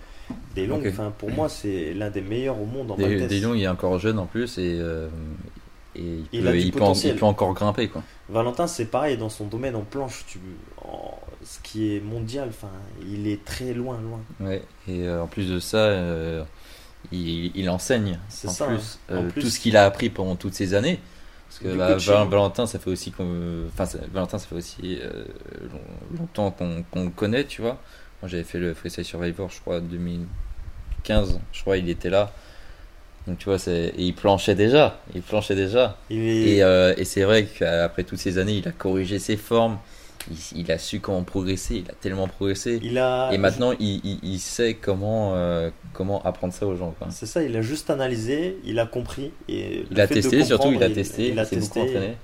Des 0.55 0.65
longues, 0.65 0.85
Ok. 0.85 0.91
enfin 0.93 1.13
pour 1.17 1.29
moi, 1.31 1.49
c'est 1.49 1.93
l'un 1.93 2.09
des 2.09 2.21
meilleurs 2.21 2.59
au 2.59 2.65
monde 2.65 2.91
en 2.91 2.95
Des, 2.95 3.27
des 3.27 3.39
Longs, 3.39 3.53
il 3.53 3.61
est 3.63 3.67
encore 3.67 3.99
jeune 3.99 4.17
en 4.17 4.25
plus 4.25 4.57
et, 4.57 4.79
et 5.95 6.01
il, 6.01 6.25
Il 6.33 6.41
peut, 6.43 6.47
a 6.49 6.51
du 6.51 6.57
il 6.59 6.71
peut 6.71 6.81
en- 6.81 6.93
il 6.93 7.15
peut 7.15 7.25
encore 7.25 7.53
grimper 7.53 7.87
quoi. 7.87 8.03
Valentin, 8.29 8.67
c'est 8.67 8.85
pareil 8.85 9.17
dans 9.17 9.29
son 9.29 9.45
domaine 9.45 9.75
en 9.75 9.81
planche. 9.81 10.25
Tu, 10.27 10.39
en- 10.83 11.17
ce 11.43 11.59
qui 11.61 11.95
est 11.95 11.99
mondial, 11.99 12.49
enfin, 12.49 12.71
il 13.07 13.27
est 13.27 13.43
très 13.45 13.73
loin, 13.73 13.99
loin. 14.01 14.19
Ouais. 14.39 14.63
Et 14.87 15.03
euh, 15.07 15.21
en 15.23 15.27
plus 15.27 15.49
de 15.49 15.59
ça, 15.59 15.77
euh, 15.77 16.43
il, 17.11 17.69
enseigne 17.69 18.19
C'est 18.29 18.47
en 18.47 18.51
ça, 18.51 18.65
plus, 18.67 18.99
hein. 19.09 19.17
En 19.17 19.23
euh, 19.25 19.29
plus- 19.29 19.41
tout 19.43 19.49
ce 19.49 19.59
qu'il 19.59 19.77
a 19.77 19.85
appris 19.85 20.09
pendant 20.09 20.35
toutes 20.35 20.55
ces 20.55 20.73
années. 20.73 20.99
Parce 21.47 21.59
que. 21.59 21.67
Val- 21.67 22.27
Valentin, 22.29 22.65
ça 22.65 22.79
fait 22.79 22.89
aussi 22.89 23.13
enfin 23.19 23.87
Valentin, 24.11 24.39
ça 24.39 24.47
fait 24.47 24.55
aussi 24.55 24.99
long- 25.71 26.17
longtemps 26.19 26.49
qu'on 26.51 26.83
qu'on 26.89 27.05
le 27.05 27.11
connaît, 27.11 27.43
tu 27.45 27.61
vois. 27.61 27.77
Moi, 28.21 28.29
j'avais 28.29 28.43
fait 28.43 28.57
le 28.59 28.73
Freestyle 28.73 29.05
Survivor, 29.05 29.49
je 29.51 29.59
crois, 29.61 29.79
2015. 29.79 31.39
Je 31.51 31.61
crois, 31.61 31.77
il 31.77 31.89
était 31.89 32.09
là. 32.09 32.31
Donc 33.27 33.39
tu 33.39 33.45
vois, 33.45 33.57
c'est 33.57 33.93
et 33.97 34.03
il 34.03 34.13
planchait 34.13 34.55
déjà, 34.55 34.99
il 35.15 35.21
planchait 35.21 35.55
déjà. 35.55 35.97
Il 36.09 36.19
est, 36.19 36.57
Et, 36.57 36.63
euh, 36.63 36.93
et 36.97 37.05
c'est 37.05 37.23
vrai 37.23 37.45
qu'après 37.45 38.03
toutes 38.03 38.19
ces 38.19 38.37
années, 38.37 38.57
il 38.57 38.67
a 38.67 38.71
corrigé 38.71 39.17
ses 39.19 39.35
formes. 39.37 39.77
Il, 40.29 40.59
il 40.61 40.71
a 40.71 40.77
su 40.77 40.99
comment 40.99 41.23
progresser. 41.23 41.77
Il 41.85 41.89
a 41.89 41.93
tellement 41.99 42.27
progressé. 42.27 42.79
il 42.83 42.97
a, 42.97 43.29
Et 43.31 43.37
maintenant, 43.37 43.73
il, 43.79 44.01
il, 44.03 44.19
il 44.23 44.39
sait 44.39 44.75
comment, 44.75 45.33
euh, 45.35 45.69
comment 45.93 46.21
apprendre 46.23 46.53
ça 46.53 46.65
aux 46.67 46.75
gens. 46.75 46.93
Quoi. 46.97 47.07
c'est 47.11 47.25
ça, 47.27 47.43
il 47.43 47.55
a 47.55 47.61
juste 47.61 47.89
analysé, 47.89 48.57
il 48.63 48.79
a 48.79 48.85
compris. 48.85 49.31
Et 49.47 49.85
Il 49.91 49.99
a 50.01 50.07
testé, 50.07 50.43
surtout, 50.43 50.71
il 50.71 50.81
a 50.83 50.89
testé. 50.89 51.29
Il, 51.29 51.39
a 51.39 51.45
s'est 51.45 51.57
beaucoup 51.57 51.73
testé. 51.79 51.81
entraîné. 51.97 52.17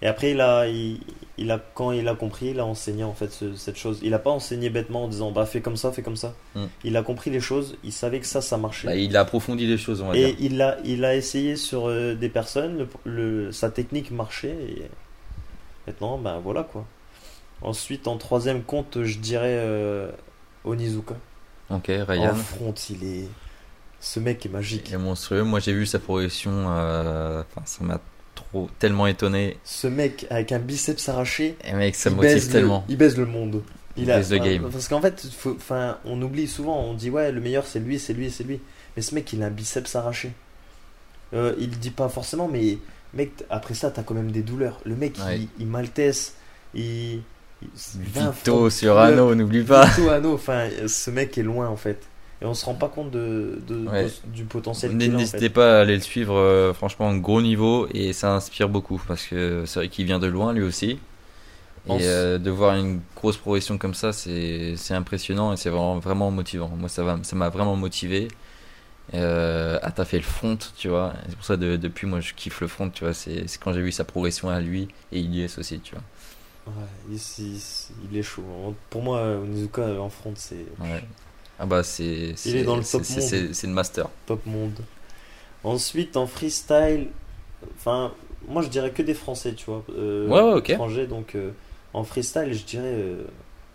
Et 0.00 0.06
après, 0.06 0.30
il 0.30 0.40
a, 0.40 0.68
il, 0.68 1.00
il 1.38 1.50
a, 1.50 1.58
quand 1.74 1.90
il 1.92 2.06
a 2.06 2.14
compris, 2.14 2.48
il 2.50 2.60
a 2.60 2.64
enseigné 2.64 3.02
en 3.02 3.14
fait 3.14 3.32
ce- 3.32 3.54
cette 3.56 3.76
chose. 3.76 3.98
Il 4.02 4.14
a 4.14 4.18
pas 4.20 4.30
enseigné 4.30 4.70
bêtement 4.70 5.04
en 5.04 5.08
disant 5.08 5.32
bah 5.32 5.44
fais 5.44 5.60
comme 5.60 5.76
ça, 5.76 5.90
fais 5.90 6.02
comme 6.02 6.16
ça. 6.16 6.34
Hmm. 6.54 6.66
Il 6.84 6.96
a 6.96 7.02
compris 7.02 7.30
les 7.30 7.40
choses, 7.40 7.76
il 7.82 7.92
savait 7.92 8.20
que 8.20 8.26
ça, 8.26 8.40
ça 8.40 8.56
marchait. 8.58 8.86
Bah, 8.86 8.94
il 8.94 9.16
a 9.16 9.20
approfondi 9.22 9.66
les 9.66 9.76
choses, 9.78 10.00
on 10.00 10.08
va 10.10 10.16
et 10.16 10.26
dire. 10.32 10.36
il 10.38 10.62
a, 10.62 10.76
il 10.84 11.04
a 11.04 11.16
essayé 11.16 11.56
sur 11.56 11.88
euh, 11.88 12.14
des 12.14 12.28
personnes, 12.28 12.78
le, 12.78 12.88
le- 13.04 13.52
sa 13.52 13.70
technique 13.70 14.10
marchait 14.12 14.56
et 14.68 14.82
maintenant, 15.86 16.16
ben 16.18 16.38
voilà 16.38 16.62
quoi. 16.62 16.84
Ensuite, 17.60 18.06
en 18.06 18.18
troisième 18.18 18.62
compte, 18.62 19.02
je 19.02 19.18
dirais 19.18 19.56
euh, 19.58 20.12
Onizuka. 20.64 21.16
Ok, 21.70 21.86
Ryan. 21.88 22.30
En 22.30 22.34
front, 22.34 22.72
il 22.90 23.04
est. 23.04 23.28
Ce 24.00 24.20
mec 24.20 24.46
est 24.46 24.48
magique. 24.48 24.88
Il 24.90 24.94
est 24.94 24.98
monstrueux. 24.98 25.42
Moi, 25.42 25.58
j'ai 25.58 25.72
vu 25.72 25.84
sa 25.86 25.98
progression. 25.98 26.52
euh, 26.68 27.42
Enfin, 27.42 27.62
ça 27.66 27.82
m'a 27.82 28.00
trop, 28.44 28.68
tellement 28.78 29.06
étonné. 29.06 29.56
Ce 29.64 29.86
mec 29.86 30.26
avec 30.30 30.52
un 30.52 30.58
biceps 30.58 31.08
arraché, 31.08 31.56
Et 31.64 31.72
mec, 31.74 31.94
ça 31.94 32.10
il 32.10 32.16
motive 32.16 32.32
baise, 32.34 32.46
le, 32.46 32.52
tellement. 32.52 32.84
il 32.88 32.96
baise 32.96 33.16
le 33.16 33.26
monde. 33.26 33.62
Il 33.96 34.06
baise 34.06 34.30
le 34.30 34.38
game. 34.38 34.68
Parce 34.70 34.86
qu'en 34.88 35.00
fait, 35.00 35.26
faut- 35.36 35.56
enfin, 35.56 35.98
on 36.04 36.20
oublie 36.22 36.46
souvent, 36.46 36.80
on 36.84 36.94
dit 36.94 37.10
ouais, 37.10 37.32
le 37.32 37.40
meilleur 37.40 37.66
c'est 37.66 37.80
lui, 37.80 37.98
c'est 37.98 38.12
lui, 38.12 38.30
c'est 38.30 38.44
lui. 38.44 38.60
Mais 38.96 39.02
ce 39.02 39.14
mec, 39.14 39.32
il 39.32 39.42
a 39.42 39.46
un 39.46 39.50
biceps 39.50 39.94
arraché. 39.96 40.32
Euh, 41.34 41.54
il 41.58 41.70
dit 41.78 41.90
pas 41.90 42.08
forcément, 42.08 42.48
mais 42.48 42.78
mec, 43.14 43.32
après 43.50 43.74
ça, 43.74 43.90
t'as 43.90 44.02
quand 44.02 44.14
même 44.14 44.30
des 44.30 44.42
douleurs. 44.42 44.80
Le 44.84 44.94
mec, 44.96 45.16
Ouais. 45.24 45.40
il, 45.40 45.48
il 45.60 45.66
maltesse, 45.66 46.34
il. 46.74 46.82
il- 47.62 47.68
20 48.14 48.30
Vito 48.30 48.70
sur 48.70 48.98
Anno, 48.98 49.34
n'oublie 49.34 49.64
pas. 49.64 49.84
Vito 49.86 50.08
Anno, 50.10 50.34
enfin, 50.34 50.68
ce 50.86 51.10
mec 51.10 51.36
est 51.36 51.42
loin 51.42 51.68
en 51.68 51.76
fait. 51.76 52.00
Et 52.40 52.44
on 52.46 52.54
se 52.54 52.64
rend 52.64 52.74
pas 52.74 52.88
compte 52.88 53.10
de, 53.10 53.60
de- 53.66 53.86
Ouais. 53.88 54.04
de- 54.04 54.30
du 54.32 54.44
potentiel 54.44 54.92
en 54.92 54.94
N'hésitez 54.94 55.38
fait. 55.40 55.48
pas 55.50 55.78
à 55.78 55.80
aller 55.82 55.96
le 55.96 56.00
suivre, 56.02 56.36
euh, 56.36 56.72
franchement, 56.72 57.14
gros 57.16 57.42
niveau 57.42 57.88
et 57.92 58.12
ça 58.12 58.32
inspire 58.34 58.68
beaucoup 58.68 59.00
parce 59.08 59.26
que 59.26 59.64
c'est 59.66 59.80
vrai 59.80 59.88
qu'il 59.88 60.06
vient 60.06 60.20
de 60.20 60.26
loin 60.28 60.52
lui 60.52 60.62
aussi. 60.62 60.98
Et 61.88 61.90
euh, 62.02 62.38
de 62.38 62.50
voir 62.50 62.76
une 62.76 63.00
grosse 63.16 63.38
progression 63.38 63.78
comme 63.78 63.94
ça, 63.94 64.12
c'est 64.12 64.76
impressionnant 64.90 65.52
et 65.54 65.56
c'est 65.56 65.70
vraiment, 65.70 65.98
vraiment 65.98 66.30
motivant. 66.30 66.68
Moi, 66.78 66.88
ça 66.88 67.02
va- 67.04 67.18
ça 67.22 67.34
m'a 67.36 67.48
vraiment 67.48 67.76
motivé 67.76 68.28
euh, 69.14 69.78
à 69.82 69.90
taffer 69.90 70.18
le 70.18 70.22
front, 70.24 70.58
tu 70.76 70.88
vois. 70.88 71.14
C'est 71.28 71.36
pour 71.36 71.44
ça 71.44 71.56
de, 71.56 71.76
depuis, 71.76 72.06
moi, 72.06 72.20
je 72.20 72.34
kiffe 72.34 72.60
le 72.60 72.68
front, 72.68 72.90
tu 72.90 73.04
vois. 73.04 73.14
C'est 73.14 73.46
quand 73.62 73.72
j'ai 73.72 73.80
vu 73.82 73.92
sa 73.92 74.04
progression 74.04 74.50
à 74.50 74.60
lui 74.60 74.88
et 75.12 75.20
Ilyes 75.20 75.48
aussi, 75.58 75.80
tu 75.80 75.94
vois. 75.94 76.04
Ouais, 76.66 76.72
il, 77.10 77.16
il- 77.16 77.60
il 78.10 78.16
est 78.18 78.22
chaud. 78.22 78.42
Pour 78.90 79.02
moi, 79.02 79.22
Onizuka 79.38 80.00
en 80.00 80.10
front, 80.10 80.34
c'est 80.36 80.66
Ouais. 80.80 81.02
Ah 81.58 81.66
bah, 81.66 81.82
c'est 81.82 82.34
c'est- 82.36 82.50
est 82.50 82.64
dans 82.64 82.76
le 82.76 82.84
top 82.84 83.02
c'est- 83.04 83.20
monde. 83.42 83.54
le 83.64 83.68
master. 83.70 84.08
top 84.26 84.44
monde. 84.46 84.78
Ensuite, 85.64 86.16
en 86.16 86.26
freestyle, 86.26 87.08
enfin, 87.76 88.12
moi 88.46 88.62
je 88.62 88.68
dirais 88.68 88.90
que 88.92 89.02
des 89.02 89.14
Français, 89.14 89.54
tu 89.54 89.66
vois. 89.66 89.82
euh, 89.90 90.28
Ouais, 90.28 90.40
ouais, 90.40 90.52
ok. 90.58 90.70
étrangers, 90.70 91.06
donc 91.06 91.34
euh, 91.34 91.50
en 91.94 92.04
freestyle, 92.04 92.52
je 92.52 92.64
dirais 92.64 92.84
euh, 92.94 93.24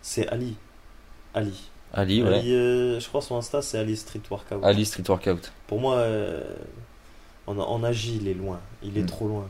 c'est 0.02 0.26
Ali. 0.28 0.56
Ali. 1.34 1.68
Ali, 1.92 2.22
ouais. 2.22 2.34
Ali, 2.38 2.54
euh, 2.54 2.98
je 3.00 3.06
crois 3.08 3.20
son 3.20 3.36
Insta, 3.36 3.60
c'est 3.62 3.78
Ali 3.78 3.96
Street 3.96 4.20
Workout. 4.30 4.64
Ali 4.64 4.84
Street 4.86 5.04
Workout. 5.06 5.52
Pour 5.66 5.78
moi, 5.80 6.02
en, 7.46 7.58
en 7.58 7.84
agi, 7.84 8.18
il 8.20 8.28
est 8.28 8.34
loin. 8.34 8.60
Il 8.82 8.96
est 8.98 9.02
Mm. 9.02 9.06
trop 9.06 9.28
loin. 9.28 9.46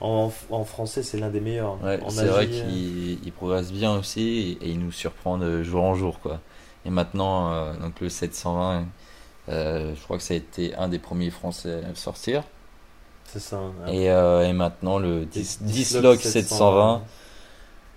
En, 0.00 0.32
en 0.50 0.64
français, 0.64 1.02
c'est 1.02 1.18
l'un 1.18 1.30
des 1.30 1.40
meilleurs. 1.40 1.82
Ouais, 1.82 2.00
c'est 2.08 2.24
vrai 2.26 2.48
qu'il 2.48 3.18
il 3.24 3.32
progresse 3.32 3.70
bien 3.72 3.96
aussi 3.96 4.56
et, 4.60 4.66
et 4.66 4.70
il 4.70 4.80
nous 4.80 4.90
surprend 4.92 5.38
de 5.38 5.62
jour 5.62 5.82
en 5.84 5.94
jour 5.94 6.18
quoi. 6.20 6.40
Et 6.86 6.90
maintenant 6.90 7.52
euh, 7.52 7.74
donc 7.74 8.00
le 8.00 8.08
720 8.08 8.84
euh, 9.48 9.94
je 9.94 10.02
crois 10.02 10.16
que 10.16 10.22
ça 10.22 10.34
a 10.34 10.36
été 10.36 10.74
un 10.76 10.88
des 10.88 10.98
premiers 10.98 11.30
français 11.30 11.82
à 11.84 11.88
le 11.88 11.94
sortir 11.94 12.42
c'est 13.26 13.40
ça. 13.40 13.56
hein. 13.56 13.72
et, 13.88 14.10
euh, 14.10 14.46
et 14.48 14.52
maintenant 14.52 14.98
le 14.98 15.22
Et 15.22 15.26
10 15.26 15.58
Dislock 15.62 16.02
10 16.02 16.02
log 16.02 16.18
720 16.20 17.02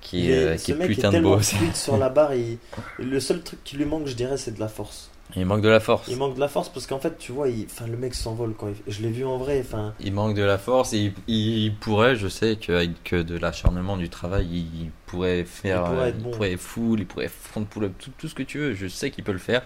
qui 0.02 0.32
est, 0.32 0.58
qui 0.64 0.72
putain 0.96 1.12
est 1.12 1.18
de 1.18 1.22
beau 1.24 1.36
sur 1.76 1.98
la 1.98 2.10
barre. 2.10 2.34
il- 2.34 2.58
Le 3.00 3.20
seul 3.20 3.42
truc 3.42 3.64
qui 3.64 3.76
lui 3.76 3.86
manque, 3.86 4.08
je 4.08 4.16
dirais, 4.16 4.38
c'est 4.38 4.52
de 4.54 4.60
la 4.60 4.68
force. 4.70 5.10
Il 5.36 5.46
manque 5.46 5.62
de 5.62 5.68
la 5.70 5.80
force. 5.80 6.08
Il 6.08 6.18
manque 6.18 6.36
de 6.36 6.40
la 6.40 6.48
force 6.48 6.70
parce 6.70 6.88
qu'en 6.88 7.00
fait, 7.00 7.18
tu 7.18 7.32
vois, 7.32 7.50
il... 7.50 7.66
enfin, 7.66 7.86
le 7.86 7.98
mec 7.98 8.16
s'envole 8.16 8.54
quand 8.58 8.68
il... 8.70 8.92
je 8.92 9.02
l'ai 9.02 9.12
vu 9.12 9.26
en 9.26 9.38
vrai. 9.38 9.60
Enfin, 9.60 9.94
Il 10.00 10.14
manque 10.14 10.36
de 10.36 10.42
la 10.42 10.58
force 10.58 10.94
et 10.94 10.98
il, 10.98 11.14
il 11.28 11.76
pourrait, 11.76 12.16
je 12.16 12.28
sais 12.28 12.56
qu'avec 12.56 13.14
de 13.14 13.38
l'acharnement 13.38 13.98
du 13.98 14.10
travail, 14.10 14.48
il, 14.48 14.90
pourrait 15.06 15.44
faire, 15.44 15.82
Il 15.86 15.90
pourrait 15.90 16.06
euh, 16.06 16.08
être 16.10 16.18
bon. 16.20 16.30
il 16.30 16.32
pourrait 16.36 16.58
full, 16.58 17.00
il 17.02 17.06
pourrait 17.06 17.28
front 17.28 17.66
pull-up, 17.66 17.94
tout, 18.00 18.12
tout 18.18 18.28
ce 18.28 18.36
que 18.36 18.44
tu 18.44 18.58
veux. 18.60 18.74
Je 18.74 18.88
sais 18.88 19.12
qu'il 19.12 19.24
peut 19.24 19.34
le 19.34 19.38
faire. 19.38 19.64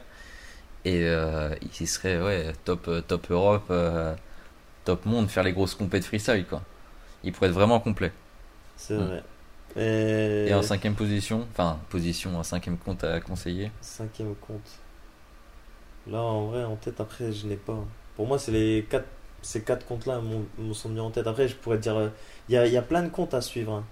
Et 0.84 1.04
euh, 1.04 1.54
il 1.80 1.88
serait 1.88 2.19
ouais, 2.21 2.54
top, 2.65 2.88
euh, 2.88 3.02
top 3.02 3.30
Europe, 3.30 3.65
euh, 3.69 4.15
top 4.84 5.06
monde, 5.06 5.30
faire 5.30 5.43
les 5.43 5.54
grosses 5.54 5.76
compètes 5.76 6.06
freestyle 6.06 6.45
quoi. 6.50 6.63
Il 7.24 7.32
pourrait 7.34 7.50
être 7.50 7.54
vraiment 7.56 7.80
complet. 7.80 8.12
c'est 8.78 8.95
Mm. 8.95 9.06
vrai. 9.06 9.24
Et, 9.78 10.47
Et 10.50 10.54
en 10.56 10.62
cinquième 10.63 10.95
position, 10.95 11.47
enfin 11.52 11.80
position, 11.89 12.36
en 12.38 12.43
cinquième 12.43 12.78
compte 12.78 13.04
à 13.04 13.21
conseiller. 13.21 13.71
cinquième 13.80 14.34
compte. 14.36 14.60
Là, 16.08 16.22
en 16.22 16.46
vrai, 16.48 16.64
en 16.64 16.76
tête, 16.76 17.00
après, 17.00 17.32
je 17.32 17.48
n'ai 17.48 17.56
pas. 17.58 17.78
Pour 18.16 18.28
moi, 18.28 18.40
c'est 18.40 18.52
les 18.52 18.86
quatre, 18.90 19.08
ces 19.42 19.64
quatre 19.64 19.86
comptes-là 19.86 20.20
m'ont- 20.22 20.46
me 20.58 20.74
sont 20.74 20.90
venus 20.90 21.02
en 21.02 21.12
tête. 21.12 21.28
Après, 21.28 21.48
je 21.48 21.56
pourrais 21.56 21.78
te 21.78 21.84
dire, 21.84 21.96
euh, 21.98 22.10
il 22.50 22.56
y 22.56 22.58
a, 22.58 22.68
y 22.68 22.78
a 22.78 22.82
plein 22.82 23.04
de 23.04 23.10
comptes 23.10 23.34
à 23.34 23.42
suivre. 23.42 23.74
hein. 23.74 23.86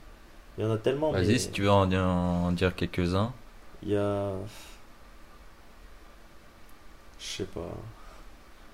Il 0.58 0.64
y 0.64 0.68
en 0.68 0.72
a 0.72 0.78
tellement. 0.78 1.14
Vas-y, 1.14 1.28
mais 1.28 1.38
si 1.40 1.52
tu 1.52 1.64
veux 1.64 1.72
en, 1.72 1.92
en 1.94 2.52
dire 2.52 2.76
quelques-uns. 2.76 3.34
Il 3.84 3.90
y 3.90 3.96
a. 3.98 4.34
Je 7.20 7.26
sais 7.26 7.44
pas. 7.46 7.70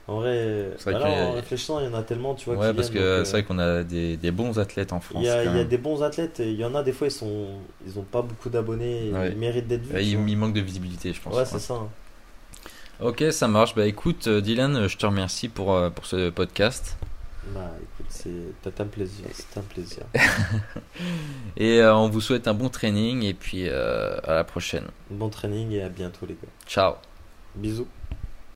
En 0.07 0.17
vrai, 0.19 0.69
vrai 0.83 0.93
bah 0.93 1.07
a- 1.07 1.09
en 1.09 1.31
réfléchissant, 1.33 1.79
il 1.79 1.85
y 1.85 1.87
en 1.89 1.93
a 1.95 2.03
tellement, 2.03 2.35
tu 2.35 2.45
vois. 2.45 2.57
Ouais, 2.57 2.73
parce 2.73 2.89
viennent, 2.89 2.93
que 2.93 3.23
c'est 3.25 3.31
euh, 3.31 3.31
vrai 3.31 3.43
qu'on 3.43 3.57
a 3.59 3.83
des, 3.83 4.17
des 4.17 4.31
bons 4.31 4.59
athlètes 4.59 4.93
en 4.93 4.99
France. 4.99 5.23
Il 5.23 5.23
y, 5.23 5.29
a, 5.29 5.43
quand 5.43 5.49
il 5.49 5.55
y 5.55 5.59
a 5.59 5.63
même. 5.63 5.67
des 5.67 5.77
bons 5.77 6.03
athlètes 6.03 6.39
et 6.39 6.51
il 6.51 6.57
y 6.59 6.65
en 6.65 6.75
a 6.75 6.83
des 6.83 6.91
fois 6.93 7.07
ils 7.07 7.11
sont 7.11 7.61
ils 7.85 7.97
ont 7.99 8.03
pas 8.03 8.21
beaucoup 8.21 8.49
d'abonnés 8.49 9.11
Ouais. 9.11 9.29
ils 9.31 9.37
méritent 9.37 9.67
d'être 9.67 9.85
vus. 9.85 9.95
Ouais, 9.95 10.03
tu 10.03 10.09
il, 10.11 10.17
vois. 10.17 10.29
il 10.29 10.37
manque 10.37 10.53
de 10.53 10.61
visibilité, 10.61 11.13
je 11.13 11.21
pense. 11.21 11.35
Ouais, 11.35 11.45
c'est 11.45 11.59
ça. 11.59 11.89
Ok, 13.01 13.23
ça 13.31 13.47
marche. 13.47 13.75
Bah 13.75 13.85
écoute, 13.85 14.27
euh, 14.27 14.41
Dylan, 14.41 14.75
euh, 14.75 14.87
je 14.87 14.97
te 14.97 15.05
remercie 15.05 15.49
pour, 15.49 15.73
euh, 15.73 15.89
pour 15.89 16.05
ce 16.05 16.29
podcast. 16.29 16.97
Bah 17.53 17.71
écoute, 17.77 18.07
c'est 18.09 18.81
un 18.81 18.85
plaisir, 18.85 19.25
c'est 19.33 19.57
un 19.59 19.61
plaisir. 19.61 20.03
Et 21.57 21.81
euh, 21.81 21.95
on 21.95 22.09
vous 22.09 22.21
souhaite 22.21 22.47
un 22.47 22.53
bon 22.53 22.69
training 22.69 23.23
et 23.23 23.33
puis 23.33 23.67
euh, 23.69 24.17
à 24.23 24.33
la 24.33 24.43
prochaine. 24.43 24.85
bon 25.11 25.29
training 25.29 25.71
et 25.71 25.83
à 25.83 25.89
bientôt 25.89 26.25
les 26.25 26.33
gars. 26.33 26.49
Ciao. 26.65 26.93
Bisous. 27.55 27.87